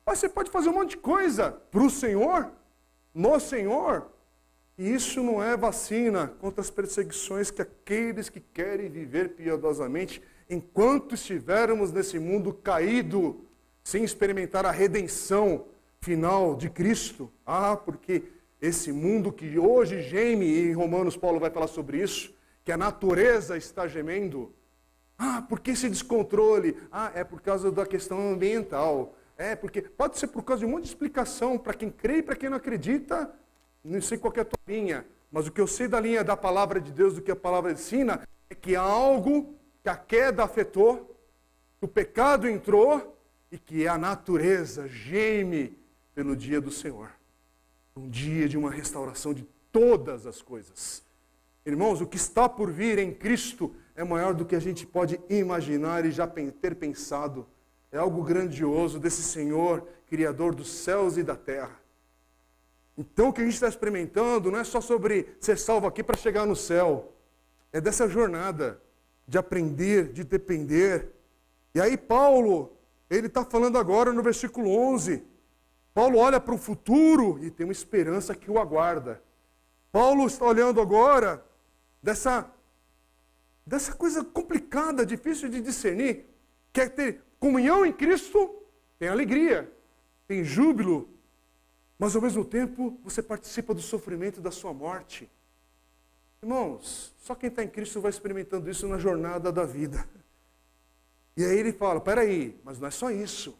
[0.06, 2.50] Mas você pode fazer um monte de coisa para o Senhor,
[3.14, 4.11] no Senhor,
[4.82, 11.14] e isso não é vacina contra as perseguições que aqueles que querem viver piedosamente, enquanto
[11.14, 13.46] estivermos nesse mundo caído,
[13.84, 15.66] sem experimentar a redenção
[16.00, 17.30] final de Cristo.
[17.46, 18.24] Ah, porque
[18.60, 22.76] esse mundo que hoje geme, e em Romanos Paulo vai falar sobre isso, que a
[22.76, 24.52] natureza está gemendo.
[25.16, 26.76] Ah, por que esse descontrole?
[26.90, 29.14] Ah, é por causa da questão ambiental.
[29.38, 32.22] É, porque pode ser por causa de um monte de explicação para quem crê e
[32.22, 33.32] para quem não acredita.
[33.84, 36.36] Não sei qual é a tua linha, mas o que eu sei da linha da
[36.36, 40.44] palavra de Deus, do que a palavra ensina, é que há algo que a queda
[40.44, 41.16] afetou,
[41.78, 43.16] que o pecado entrou
[43.50, 45.76] e que a natureza geme
[46.14, 47.10] pelo dia do Senhor.
[47.96, 49.42] Um dia de uma restauração de
[49.72, 51.02] todas as coisas.
[51.64, 55.20] Irmãos, o que está por vir em Cristo é maior do que a gente pode
[55.28, 57.46] imaginar e já ter pensado.
[57.90, 61.81] É algo grandioso desse Senhor, Criador dos céus e da terra.
[62.96, 66.16] Então, o que a gente está experimentando não é só sobre ser salvo aqui para
[66.16, 67.12] chegar no céu,
[67.72, 68.80] é dessa jornada
[69.26, 71.08] de aprender, de depender.
[71.74, 72.76] E aí, Paulo,
[73.08, 75.24] ele está falando agora no versículo 11.
[75.94, 79.22] Paulo olha para o futuro e tem uma esperança que o aguarda.
[79.90, 81.44] Paulo está olhando agora
[82.02, 82.50] dessa,
[83.66, 86.26] dessa coisa complicada, difícil de discernir,
[86.72, 88.54] quer é ter comunhão em Cristo,
[88.98, 89.70] tem alegria,
[90.26, 91.08] tem júbilo,
[92.02, 95.30] mas ao mesmo tempo você participa do sofrimento da sua morte.
[96.42, 100.04] Irmãos, só quem está em Cristo vai experimentando isso na jornada da vida.
[101.36, 103.56] E aí ele fala: peraí, mas não é só isso.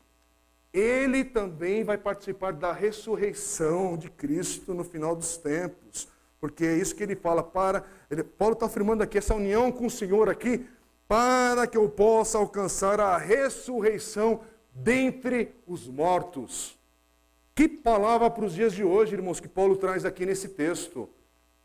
[0.72, 6.08] Ele também vai participar da ressurreição de Cristo no final dos tempos.
[6.40, 7.44] Porque é isso que ele fala.
[7.44, 10.66] Para, ele, Paulo está afirmando aqui, essa união com o Senhor aqui,
[11.06, 14.40] para que eu possa alcançar a ressurreição
[14.74, 16.81] dentre os mortos.
[17.54, 21.08] Que palavra para os dias de hoje, irmãos, que Paulo traz aqui nesse texto.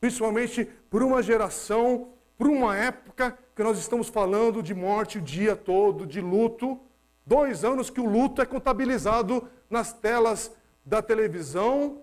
[0.01, 5.55] Principalmente por uma geração, por uma época que nós estamos falando de morte o dia
[5.55, 6.77] todo, de luto.
[7.25, 10.51] Dois anos que o luto é contabilizado nas telas
[10.85, 12.01] da televisão,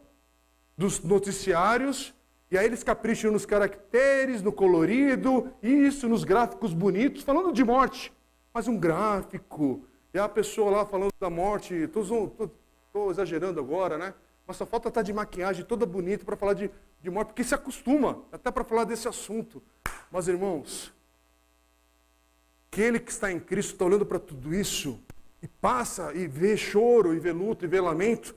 [0.77, 2.15] dos noticiários,
[2.51, 8.13] e aí eles capricham nos caracteres, no colorido, isso, nos gráficos bonitos, falando de morte.
[8.53, 12.53] Mas um gráfico, e a pessoa lá falando da morte, estou
[12.95, 14.15] Estou exagerando agora, né?
[14.47, 16.71] Mas só falta estar tá de maquiagem toda bonita para falar de,
[17.03, 19.61] de morte, porque se acostuma até para falar desse assunto.
[20.13, 20.95] Mas, irmãos,
[22.71, 25.01] aquele que está em Cristo está olhando para tudo isso
[25.43, 28.33] e passa e vê choro, e vê luto, e vê lamento.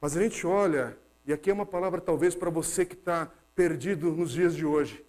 [0.00, 4.10] Mas a gente olha, e aqui é uma palavra talvez para você que está perdido
[4.10, 5.06] nos dias de hoje.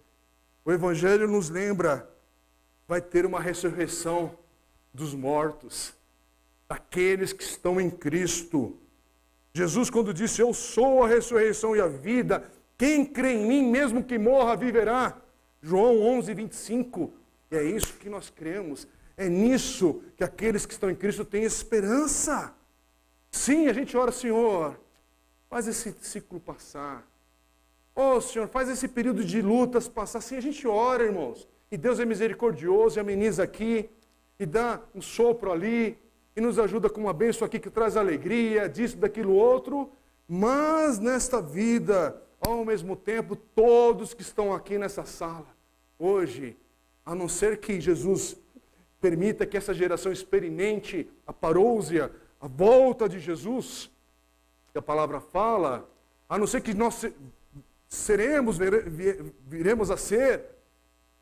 [0.64, 2.08] O Evangelho nos lembra,
[2.86, 4.38] vai ter uma ressurreição
[4.92, 5.92] dos mortos,
[6.68, 8.78] daqueles que estão em Cristo.
[9.54, 12.44] Jesus, quando disse: Eu sou a ressurreição e a vida,
[12.76, 15.16] quem crê em mim, mesmo que morra, viverá.
[15.62, 17.12] João 11, 25.
[17.52, 18.86] E é isso que nós cremos.
[19.16, 22.52] É nisso que aqueles que estão em Cristo têm esperança.
[23.30, 24.78] Sim, a gente ora, Senhor,
[25.48, 27.06] faz esse ciclo passar.
[27.94, 30.20] Oh, Senhor, faz esse período de lutas passar.
[30.20, 31.48] Sim, a gente ora, irmãos.
[31.70, 33.88] E Deus é misericordioso e ameniza aqui,
[34.38, 35.96] e dá um sopro ali,
[36.36, 39.90] e nos ajuda com uma bênção aqui que traz alegria, disso, daquilo outro,
[40.28, 45.46] mas nesta vida, ao mesmo tempo, todos que estão aqui nessa sala,
[45.98, 46.56] hoje,
[47.04, 48.36] a não ser que Jesus
[49.00, 53.90] permita que essa geração experimente a parousia, a volta de Jesus,
[54.72, 55.88] que a palavra fala,
[56.28, 57.06] a não ser que nós
[57.86, 58.58] seremos,
[59.46, 60.42] viremos a ser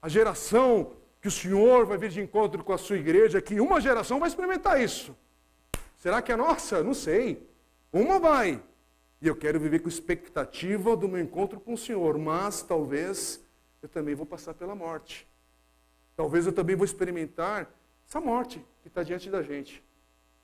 [0.01, 3.81] a geração que o Senhor vai vir de encontro com a sua igreja, que uma
[3.81, 5.17] geração vai experimentar isso.
[5.97, 6.83] Será que é nossa?
[6.83, 7.49] Não sei.
[7.93, 8.61] Uma vai.
[9.21, 13.41] E eu quero viver com expectativa do meu encontro com o Senhor, mas talvez
[13.81, 15.25] eu também vou passar pela morte.
[16.17, 17.73] Talvez eu também vou experimentar
[18.05, 19.81] essa morte que está diante da gente.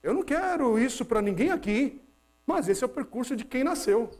[0.00, 2.00] Eu não quero isso para ninguém aqui,
[2.46, 4.12] mas esse é o percurso de quem nasceu.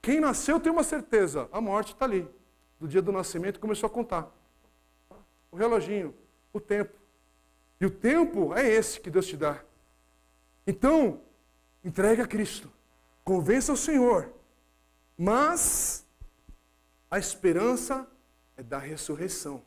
[0.00, 2.24] Quem nasceu tem uma certeza, a morte está ali.
[2.78, 4.35] Do dia do nascimento começou a contar.
[5.56, 6.14] O reloginho,
[6.52, 6.92] o tempo.
[7.80, 9.64] E o tempo é esse que Deus te dá.
[10.66, 11.22] Então,
[11.82, 12.70] entregue a Cristo.
[13.24, 14.30] Convença o Senhor.
[15.16, 16.04] Mas
[17.10, 18.06] a esperança
[18.54, 19.62] é da ressurreição.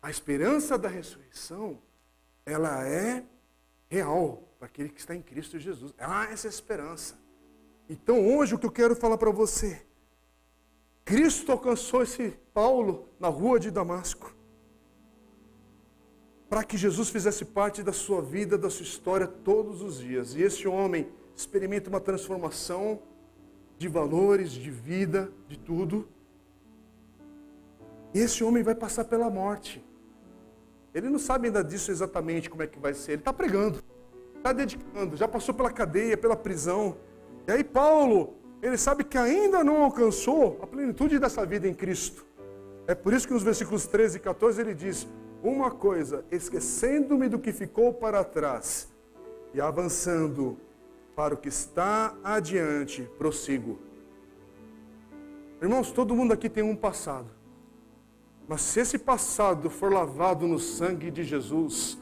[0.00, 1.82] A esperança da ressurreição,
[2.46, 3.24] ela é
[3.90, 5.92] real para aquele que está em Cristo Jesus.
[5.98, 7.18] Há essa esperança.
[7.88, 9.84] Então, hoje, o que eu quero falar para você,
[11.04, 14.34] Cristo alcançou esse Paulo na rua de Damasco,
[16.48, 20.34] para que Jesus fizesse parte da sua vida, da sua história todos os dias.
[20.34, 23.00] E esse homem experimenta uma transformação
[23.78, 26.06] de valores, de vida, de tudo.
[28.14, 29.84] E esse homem vai passar pela morte.
[30.94, 33.12] Ele não sabe ainda disso exatamente como é que vai ser.
[33.12, 33.82] Ele está pregando,
[34.36, 36.98] está dedicando, já passou pela cadeia, pela prisão.
[37.46, 42.24] E aí Paulo, ele sabe que ainda não alcançou a plenitude dessa vida em Cristo.
[42.86, 45.08] É por isso que nos versículos 13 e 14 ele diz:
[45.42, 48.88] Uma coisa, esquecendo-me do que ficou para trás
[49.52, 50.56] e avançando
[51.16, 53.78] para o que está adiante, prossigo.
[55.60, 57.28] Irmãos, todo mundo aqui tem um passado.
[58.48, 61.98] Mas se esse passado for lavado no sangue de Jesus,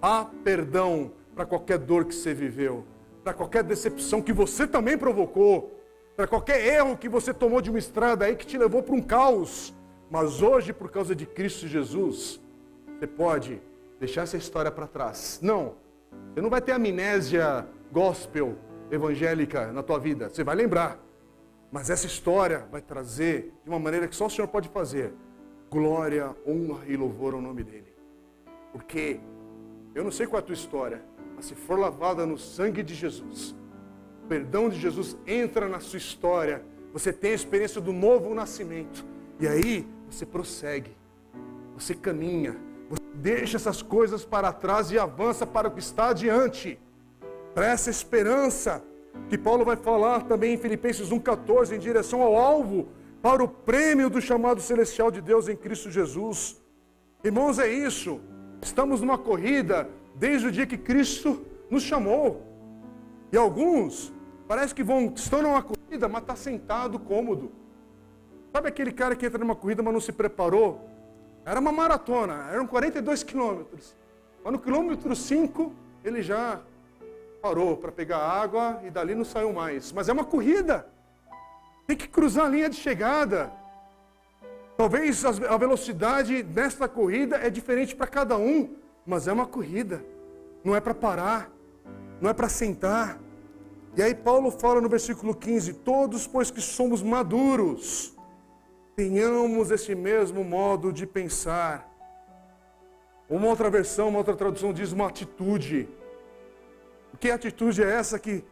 [0.00, 2.84] há perdão para qualquer dor que você viveu,
[3.22, 5.73] para qualquer decepção que você também provocou,
[6.16, 9.02] para qualquer erro que você tomou de uma estrada aí que te levou para um
[9.02, 9.74] caos.
[10.10, 12.40] Mas hoje, por causa de Cristo Jesus,
[12.86, 13.60] você pode
[13.98, 15.40] deixar essa história para trás.
[15.42, 15.74] Não,
[16.32, 18.56] você não vai ter amnésia gospel
[18.90, 20.28] evangélica na tua vida.
[20.28, 20.98] Você vai lembrar.
[21.72, 25.12] Mas essa história vai trazer de uma maneira que só o Senhor pode fazer
[25.70, 27.92] glória, honra e louvor ao nome dele.
[28.72, 29.18] Porque
[29.92, 31.02] eu não sei qual é a tua história,
[31.34, 33.56] mas se for lavada no sangue de Jesus,
[34.24, 39.04] o perdão de Jesus entra na sua história, você tem a experiência do novo nascimento.
[39.38, 40.96] E aí você prossegue,
[41.76, 42.56] você caminha,
[42.88, 46.80] você deixa essas coisas para trás e avança para o que está adiante.
[47.52, 48.82] Para essa esperança
[49.28, 52.88] que Paulo vai falar também em Filipenses 1,14, em direção ao alvo
[53.20, 56.62] para o prêmio do chamado celestial de Deus em Cristo Jesus.
[57.22, 58.20] Irmãos, é isso.
[58.62, 62.42] Estamos numa corrida desde o dia que Cristo nos chamou.
[63.30, 64.13] E alguns
[64.54, 67.50] parece que vão, estão numa corrida, mas está sentado cômodo.
[68.52, 70.88] Sabe aquele cara que entra numa corrida, mas não se preparou?
[71.44, 73.96] Era uma maratona, eram 42 quilômetros.
[74.44, 75.72] Mas no quilômetro 5,
[76.04, 76.60] ele já
[77.42, 79.90] parou para pegar água e dali não saiu mais.
[79.90, 80.86] Mas é uma corrida.
[81.84, 83.50] Tem que cruzar a linha de chegada.
[84.76, 90.04] Talvez a velocidade desta corrida é diferente para cada um, mas é uma corrida.
[90.62, 91.50] Não é para parar,
[92.20, 93.23] não é para sentar.
[93.96, 98.14] E aí Paulo fala no versículo 15: Todos, pois que somos maduros,
[98.96, 101.90] tenhamos esse mesmo modo de pensar.
[103.28, 105.88] Uma outra versão, uma outra tradução diz uma atitude.
[107.12, 108.44] O que atitude é essa que,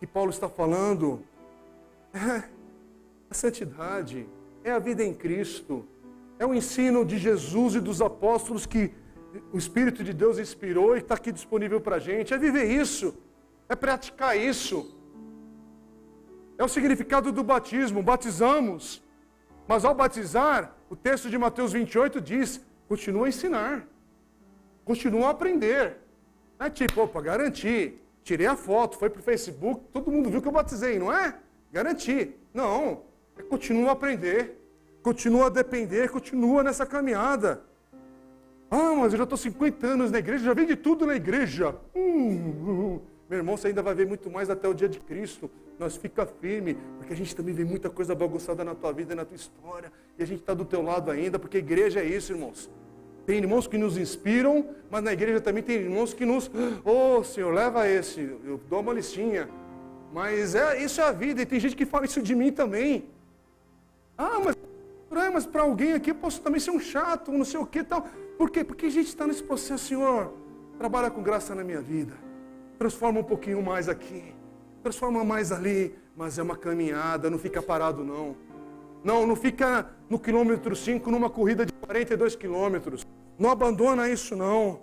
[0.00, 1.22] que Paulo está falando?
[2.12, 2.42] É
[3.30, 4.28] a santidade
[4.64, 5.86] é a vida em Cristo.
[6.40, 8.92] É o ensino de Jesus e dos apóstolos que
[9.52, 12.34] o Espírito de Deus inspirou e está aqui disponível para a gente.
[12.34, 13.14] É viver isso.
[13.68, 14.94] É praticar isso.
[16.56, 18.02] É o significado do batismo.
[18.02, 19.02] Batizamos.
[19.66, 23.86] Mas ao batizar, o texto de Mateus 28 diz: continua a ensinar.
[24.84, 25.98] Continua a aprender.
[26.58, 28.00] Não é tipo, opa, garanti.
[28.24, 31.34] Tirei a foto, foi para o Facebook, todo mundo viu que eu batizei, não é?
[31.72, 32.34] Garanti.
[32.52, 33.02] Não.
[33.48, 34.58] Continua a aprender,
[35.02, 37.62] continua a depender, continua nessa caminhada.
[38.70, 41.74] Ah, mas eu já estou 50 anos na igreja, já vi de tudo na igreja.
[41.94, 45.50] Uh, meu irmão, você ainda vai ver muito mais até o dia de Cristo.
[45.78, 49.24] Nós fica firme, porque a gente também vê muita coisa bagunçada na tua vida na
[49.24, 49.92] tua história.
[50.18, 52.70] E a gente está do teu lado ainda, porque igreja é isso, irmãos.
[53.26, 56.50] Tem irmãos que nos inspiram, mas na igreja também tem irmãos que nos.
[56.82, 59.46] Ô oh, Senhor, leva esse, eu dou uma listinha.
[60.10, 63.04] Mas é, isso é a vida, e tem gente que fala isso de mim também.
[64.16, 64.56] Ah, mas,
[65.10, 68.08] mas para alguém aqui eu posso também ser um chato, não sei o que tal.
[68.38, 68.64] Por quê?
[68.64, 70.32] Porque a gente está nesse processo, Senhor,
[70.78, 72.27] trabalha com graça na minha vida.
[72.78, 74.34] Transforma um pouquinho mais aqui,
[74.82, 78.36] transforma mais ali, mas é uma caminhada, não fica parado não.
[79.02, 83.06] Não, não fica no quilômetro 5 numa corrida de 42 quilômetros.
[83.38, 84.82] Não abandona isso não.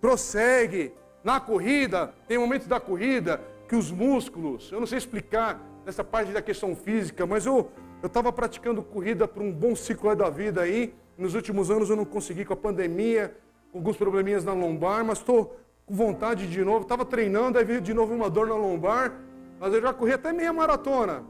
[0.00, 0.92] Prossegue.
[1.22, 6.32] Na corrida, tem momentos da corrida que os músculos, eu não sei explicar nessa parte
[6.32, 7.70] da questão física, mas eu
[8.02, 10.94] eu estava praticando corrida por um bom ciclo da vida aí.
[11.18, 13.36] Nos últimos anos eu não consegui com a pandemia,
[13.70, 15.54] com alguns probleminhas na lombar, mas estou
[15.90, 16.82] com vontade de novo.
[16.82, 19.12] Estava treinando, aí veio de novo uma dor na lombar,
[19.58, 21.24] mas eu já corri até meia maratona.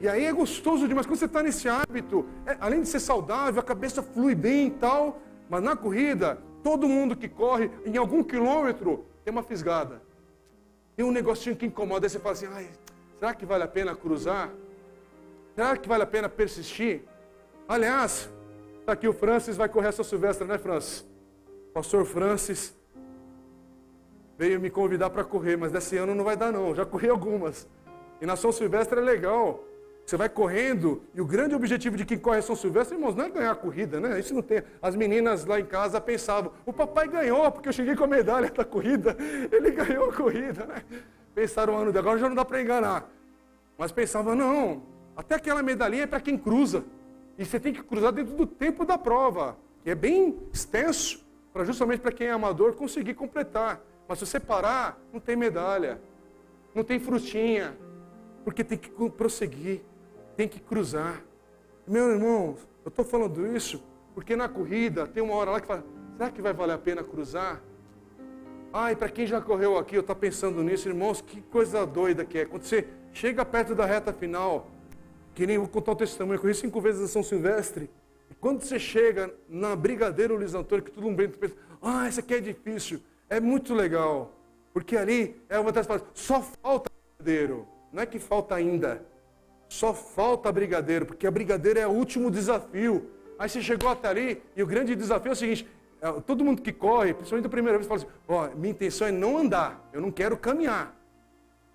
[0.00, 1.06] E aí é gostoso demais.
[1.06, 4.70] Quando você está nesse hábito, é, além de ser saudável, a cabeça flui bem e
[4.72, 10.02] tal, mas na corrida, todo mundo que corre, em algum quilômetro, tem uma fisgada.
[10.94, 12.68] Tem um negocinho que incomoda, aí você fala assim, Ai,
[13.18, 14.50] será que vale a pena cruzar?
[15.54, 17.02] Será que vale a pena persistir?
[17.66, 18.30] Aliás,
[18.80, 21.04] está aqui o Francis, vai correr essa Silvestre, né, Francis?
[21.72, 22.77] Pastor Francis
[24.38, 27.66] veio me convidar para correr, mas desse ano não vai dar não, já corri algumas.
[28.20, 29.64] E na São Silvestre é legal.
[30.06, 33.30] Você vai correndo, e o grande objetivo de quem corre São Silvestre, irmãos, não é
[33.30, 34.18] ganhar a corrida, né?
[34.18, 34.62] Isso não tem.
[34.80, 38.50] As meninas lá em casa pensavam, o papai ganhou, porque eu cheguei com a medalha
[38.50, 39.14] da corrida,
[39.52, 40.82] ele ganhou a corrida, né?
[41.34, 43.10] Pensaram ano de agora já não dá para enganar.
[43.76, 44.82] Mas pensavam, não,
[45.14, 46.84] até aquela medalhinha é para quem cruza.
[47.36, 51.22] E você tem que cruzar dentro do tempo da prova, que é bem extenso,
[51.52, 53.82] para justamente para quem é amador conseguir completar.
[54.08, 56.00] Mas se você parar, não tem medalha,
[56.74, 57.76] não tem frutinha,
[58.44, 59.82] porque tem que prosseguir,
[60.34, 61.22] tem que cruzar.
[61.86, 63.84] Meu irmão, eu estou falando isso
[64.14, 65.84] porque na corrida tem uma hora lá que fala:
[66.16, 67.62] será que vai valer a pena cruzar?
[68.72, 72.38] Ai, para quem já correu aqui, eu estou pensando nisso, irmãos, que coisa doida que
[72.38, 72.44] é.
[72.44, 74.70] Quando você chega perto da reta final,
[75.34, 77.88] que nem vou contar o testemunho, eu corri cinco vezes a São Silvestre.
[78.30, 82.34] E quando você chega na Brigadeiro Luiz Antônio, que todo mundo pensa, ah, isso aqui
[82.34, 83.00] é difícil.
[83.28, 84.32] É muito legal.
[84.72, 87.66] Porque ali é uma das palavras, só falta brigadeiro.
[87.92, 89.04] Não é que falta ainda.
[89.68, 93.10] Só falta brigadeiro, porque a brigadeiro é o último desafio.
[93.38, 95.68] Aí você chegou até ali, e o grande desafio é o seguinte:
[96.00, 99.12] é, todo mundo que corre, principalmente a primeira vez, fala assim: ó, minha intenção é
[99.12, 100.96] não andar, eu não quero caminhar.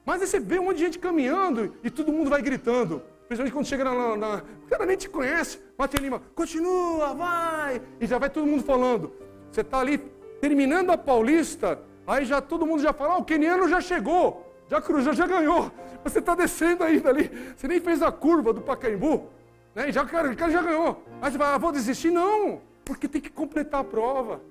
[0.05, 3.01] Mas aí você vê um monte de gente caminhando e todo mundo vai gritando.
[3.27, 7.81] Principalmente quando chega na, na, O cara nem te conhece, mas te anima, continua, vai!
[7.99, 9.13] E já vai todo mundo falando.
[9.51, 9.97] Você está ali
[10.43, 14.81] terminando a Paulista, aí já todo mundo já fala, ah, o keniano já chegou, já
[14.81, 15.71] cruzou, já ganhou.
[16.03, 19.29] Você está descendo ainda ali, você nem fez a curva do Pacaembu,
[19.73, 19.89] né?
[19.89, 21.01] Já, o cara já ganhou.
[21.21, 22.11] Aí você vai, ah, vou desistir?
[22.11, 24.41] Não, porque tem que completar a prova.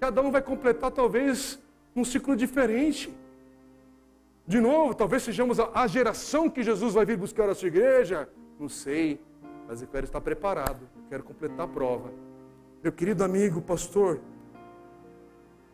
[0.00, 1.58] Cada um vai completar talvez
[1.94, 3.14] um ciclo diferente.
[4.46, 8.26] De novo, talvez sejamos a, geração que Jesus vai vir buscar a sua igreja.
[8.58, 9.20] Não sei,
[9.68, 12.10] mas eu quero estar preparado, eu quero completar a prova.
[12.82, 14.18] Meu querido amigo, pastor,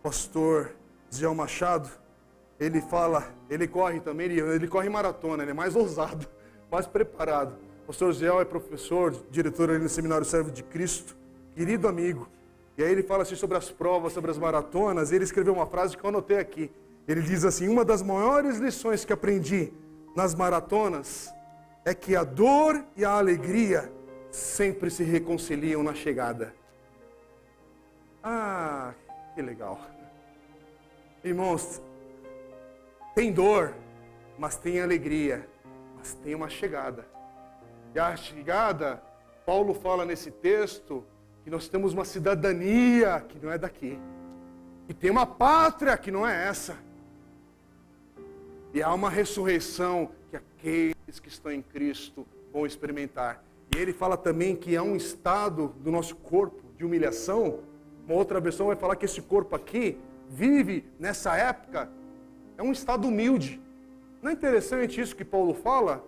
[0.07, 0.71] pastor
[1.13, 1.91] Zé Machado,
[2.61, 6.29] ele fala, ele corre também, ele, ele corre maratona, ele é mais ousado,
[6.71, 7.57] mais preparado.
[7.89, 11.17] pastor Zé é professor, diretor ali no Seminário Servo de Cristo,
[11.57, 12.29] querido amigo.
[12.79, 15.67] E aí ele fala assim sobre as provas, sobre as maratonas, e ele escreveu uma
[15.67, 16.71] frase que eu anotei aqui.
[17.09, 19.73] Ele diz assim: Uma das maiores lições que aprendi
[20.15, 21.29] nas maratonas
[21.85, 23.91] é que a dor e a alegria
[24.31, 26.55] sempre se reconciliam na chegada.
[28.23, 28.93] Ah,
[29.35, 29.96] que legal.
[31.27, 31.83] Irmãos,
[33.13, 33.75] tem dor,
[34.39, 35.45] mas tem alegria,
[35.97, 37.05] mas tem uma chegada.
[37.93, 39.03] E a chegada,
[39.45, 41.03] Paulo fala nesse texto
[41.43, 43.99] que nós temos uma cidadania que não é daqui,
[44.87, 46.77] que tem uma pátria que não é essa.
[48.73, 53.43] E há uma ressurreição que aqueles que estão em Cristo vão experimentar.
[53.75, 57.59] E ele fala também que há um estado do nosso corpo de humilhação.
[58.07, 59.99] Uma outra versão vai falar que esse corpo aqui
[60.29, 61.91] vive nessa época,
[62.57, 63.61] é um estado humilde.
[64.23, 66.05] Não é interessante isso que Paulo fala?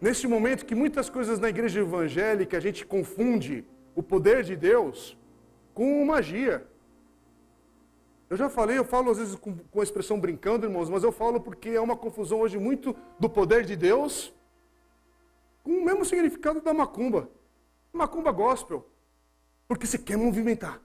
[0.00, 5.16] Nesse momento que muitas coisas na igreja evangélica a gente confunde o poder de Deus
[5.74, 6.66] com magia.
[8.28, 11.12] Eu já falei, eu falo às vezes com, com a expressão brincando, irmãos, mas eu
[11.12, 14.32] falo porque é uma confusão hoje muito do poder de Deus
[15.62, 17.28] com o mesmo significado da macumba.
[17.92, 18.88] Macumba gospel.
[19.68, 20.80] Porque você quer movimentar.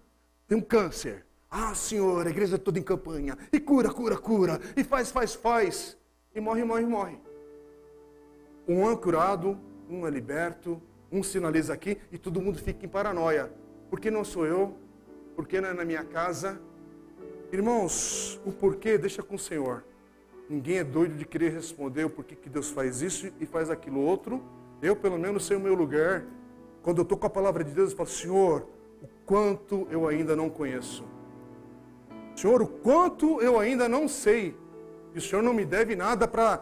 [0.47, 1.25] Tem um câncer.
[1.49, 3.37] Ah, Senhor, a igreja é toda em campanha.
[3.51, 4.59] E cura, cura, cura.
[4.75, 5.97] E faz, faz, faz.
[6.35, 7.17] E morre, morre, morre.
[8.67, 9.57] Um é curado,
[9.89, 13.49] um é liberto, um sinaliza aqui e todo mundo fica em paranoia.
[13.89, 14.75] Por que não sou eu?
[15.35, 16.59] Por que não é na minha casa?
[17.51, 19.85] Irmãos, o porquê deixa com o Senhor.
[20.49, 24.01] Ninguém é doido de querer responder o porquê que Deus faz isso e faz aquilo
[24.01, 24.43] outro.
[24.81, 26.25] Eu, pelo menos, sei o meu lugar.
[26.83, 28.67] Quando eu estou com a palavra de Deus, eu falo, Senhor,
[29.01, 31.05] o quanto eu ainda não conheço.
[32.37, 34.55] Senhor, o quanto eu ainda não sei.
[35.13, 36.61] E o Senhor não me deve nada para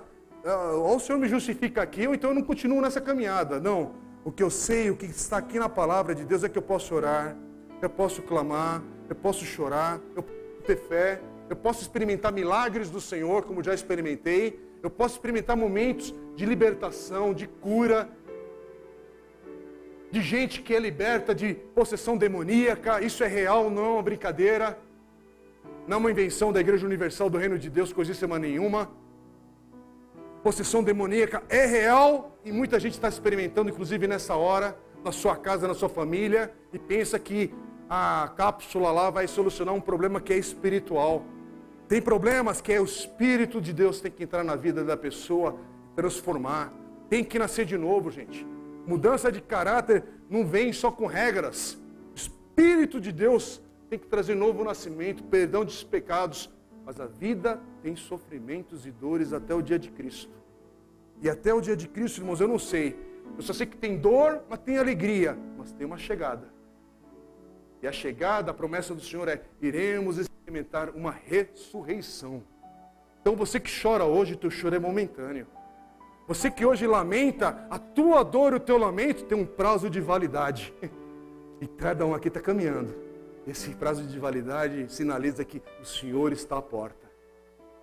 [0.77, 3.59] ou o Senhor me justifica aqui, ou então eu não continuo nessa caminhada.
[3.59, 3.93] Não.
[4.23, 6.61] O que eu sei, o que está aqui na palavra de Deus é que eu
[6.61, 7.35] posso orar,
[7.81, 13.01] eu posso clamar, eu posso chorar, eu posso ter fé, eu posso experimentar milagres do
[13.01, 18.09] Senhor, como já experimentei, eu posso experimentar momentos de libertação, de cura,
[20.11, 23.01] de gente que é liberta de possessão demoníaca.
[23.01, 24.77] Isso é real, não é uma brincadeira,
[25.87, 28.89] não é uma invenção da Igreja Universal do Reino de Deus, coisíssima nenhuma.
[30.43, 35.67] Possessão demoníaca é real e muita gente está experimentando, inclusive nessa hora, na sua casa,
[35.67, 37.53] na sua família, e pensa que
[37.89, 41.23] a cápsula lá vai solucionar um problema que é espiritual.
[41.87, 45.55] Tem problemas que é o Espírito de Deus tem que entrar na vida da pessoa,
[45.95, 46.73] transformar.
[47.09, 48.45] Tem que nascer de novo, gente.
[48.87, 51.77] Mudança de caráter não vem só com regras.
[52.11, 53.61] O Espírito de Deus
[53.95, 56.49] tem que trazer novo nascimento, perdão dos pecados.
[56.85, 60.33] Mas a vida tem sofrimentos e dores até o dia de Cristo.
[61.21, 62.99] E até o dia de Cristo, irmãos, eu não sei.
[63.37, 65.37] Eu só sei que tem dor, mas tem alegria.
[65.57, 66.53] Mas tem uma chegada.
[67.81, 72.43] E a chegada, a promessa do Senhor é: iremos experimentar uma ressurreição.
[73.21, 75.47] Então você que chora hoje, teu choro é momentâneo.
[76.27, 80.01] Você que hoje lamenta, a tua dor e o teu lamento tem um prazo de
[80.01, 80.73] validade.
[81.61, 83.04] E cada um aqui está caminhando.
[83.47, 87.05] Esse prazo de validade sinaliza que o Senhor está à porta.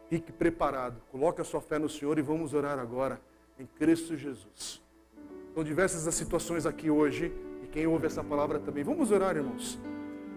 [0.08, 3.20] Fique preparado, coloque a sua fé no Senhor e vamos orar agora
[3.58, 4.82] em Cristo Jesus.
[5.54, 7.32] São diversas as situações aqui hoje
[7.62, 8.82] e quem ouve essa palavra também.
[8.82, 9.78] Vamos orar, irmãos.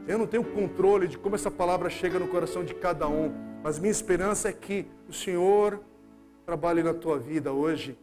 [0.08, 3.80] Eu não tenho controle de como essa palavra chega no coração de cada um, mas
[3.80, 5.82] minha esperança é que o Senhor
[6.46, 7.98] trabalhe na tua vida hoje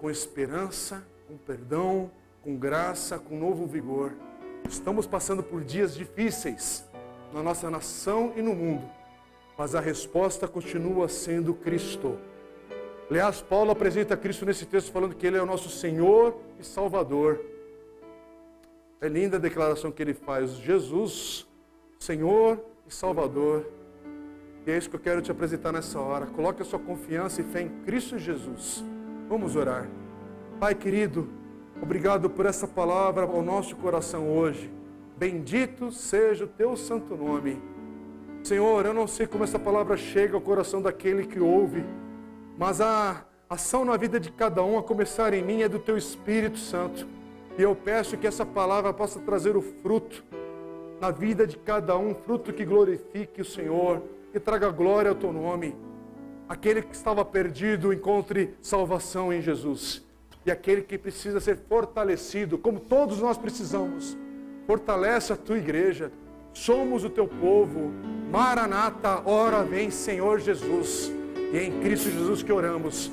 [0.00, 2.10] com esperança, com perdão,
[2.42, 4.12] com graça, com novo vigor.
[4.68, 6.84] Estamos passando por dias difíceis
[7.32, 8.88] na nossa nação e no mundo,
[9.56, 12.18] mas a resposta continua sendo Cristo.
[13.10, 17.40] Aliás, Paulo apresenta Cristo nesse texto falando que Ele é o nosso Senhor e Salvador.
[19.00, 21.46] É linda a declaração que ele faz: Jesus,
[21.98, 23.66] Senhor e Salvador.
[24.66, 26.26] E é isso que eu quero te apresentar nessa hora.
[26.26, 28.82] Coloque a sua confiança e fé em Cristo Jesus.
[29.28, 29.88] Vamos orar.
[30.58, 31.28] Pai querido,
[31.82, 34.70] obrigado por essa palavra ao nosso coração hoje.
[35.16, 37.60] Bendito seja o teu santo nome.
[38.44, 41.84] Senhor, eu não sei como essa palavra chega ao coração daquele que ouve,
[42.56, 45.96] mas a ação na vida de cada um, a começar em mim, é do teu
[45.96, 47.06] Espírito Santo.
[47.58, 50.22] E eu peço que essa palavra possa trazer o fruto
[51.00, 54.02] na vida de cada um, fruto que glorifique o Senhor,
[54.32, 55.74] que traga glória ao teu nome.
[56.48, 60.05] Aquele que estava perdido encontre salvação em Jesus.
[60.46, 64.16] E aquele que precisa ser fortalecido, como todos nós precisamos,
[64.64, 66.12] fortalece a tua igreja.
[66.52, 67.90] Somos o teu povo.
[68.30, 71.12] Maranata, ora vem, Senhor Jesus.
[71.52, 73.10] E é em Cristo Jesus que oramos.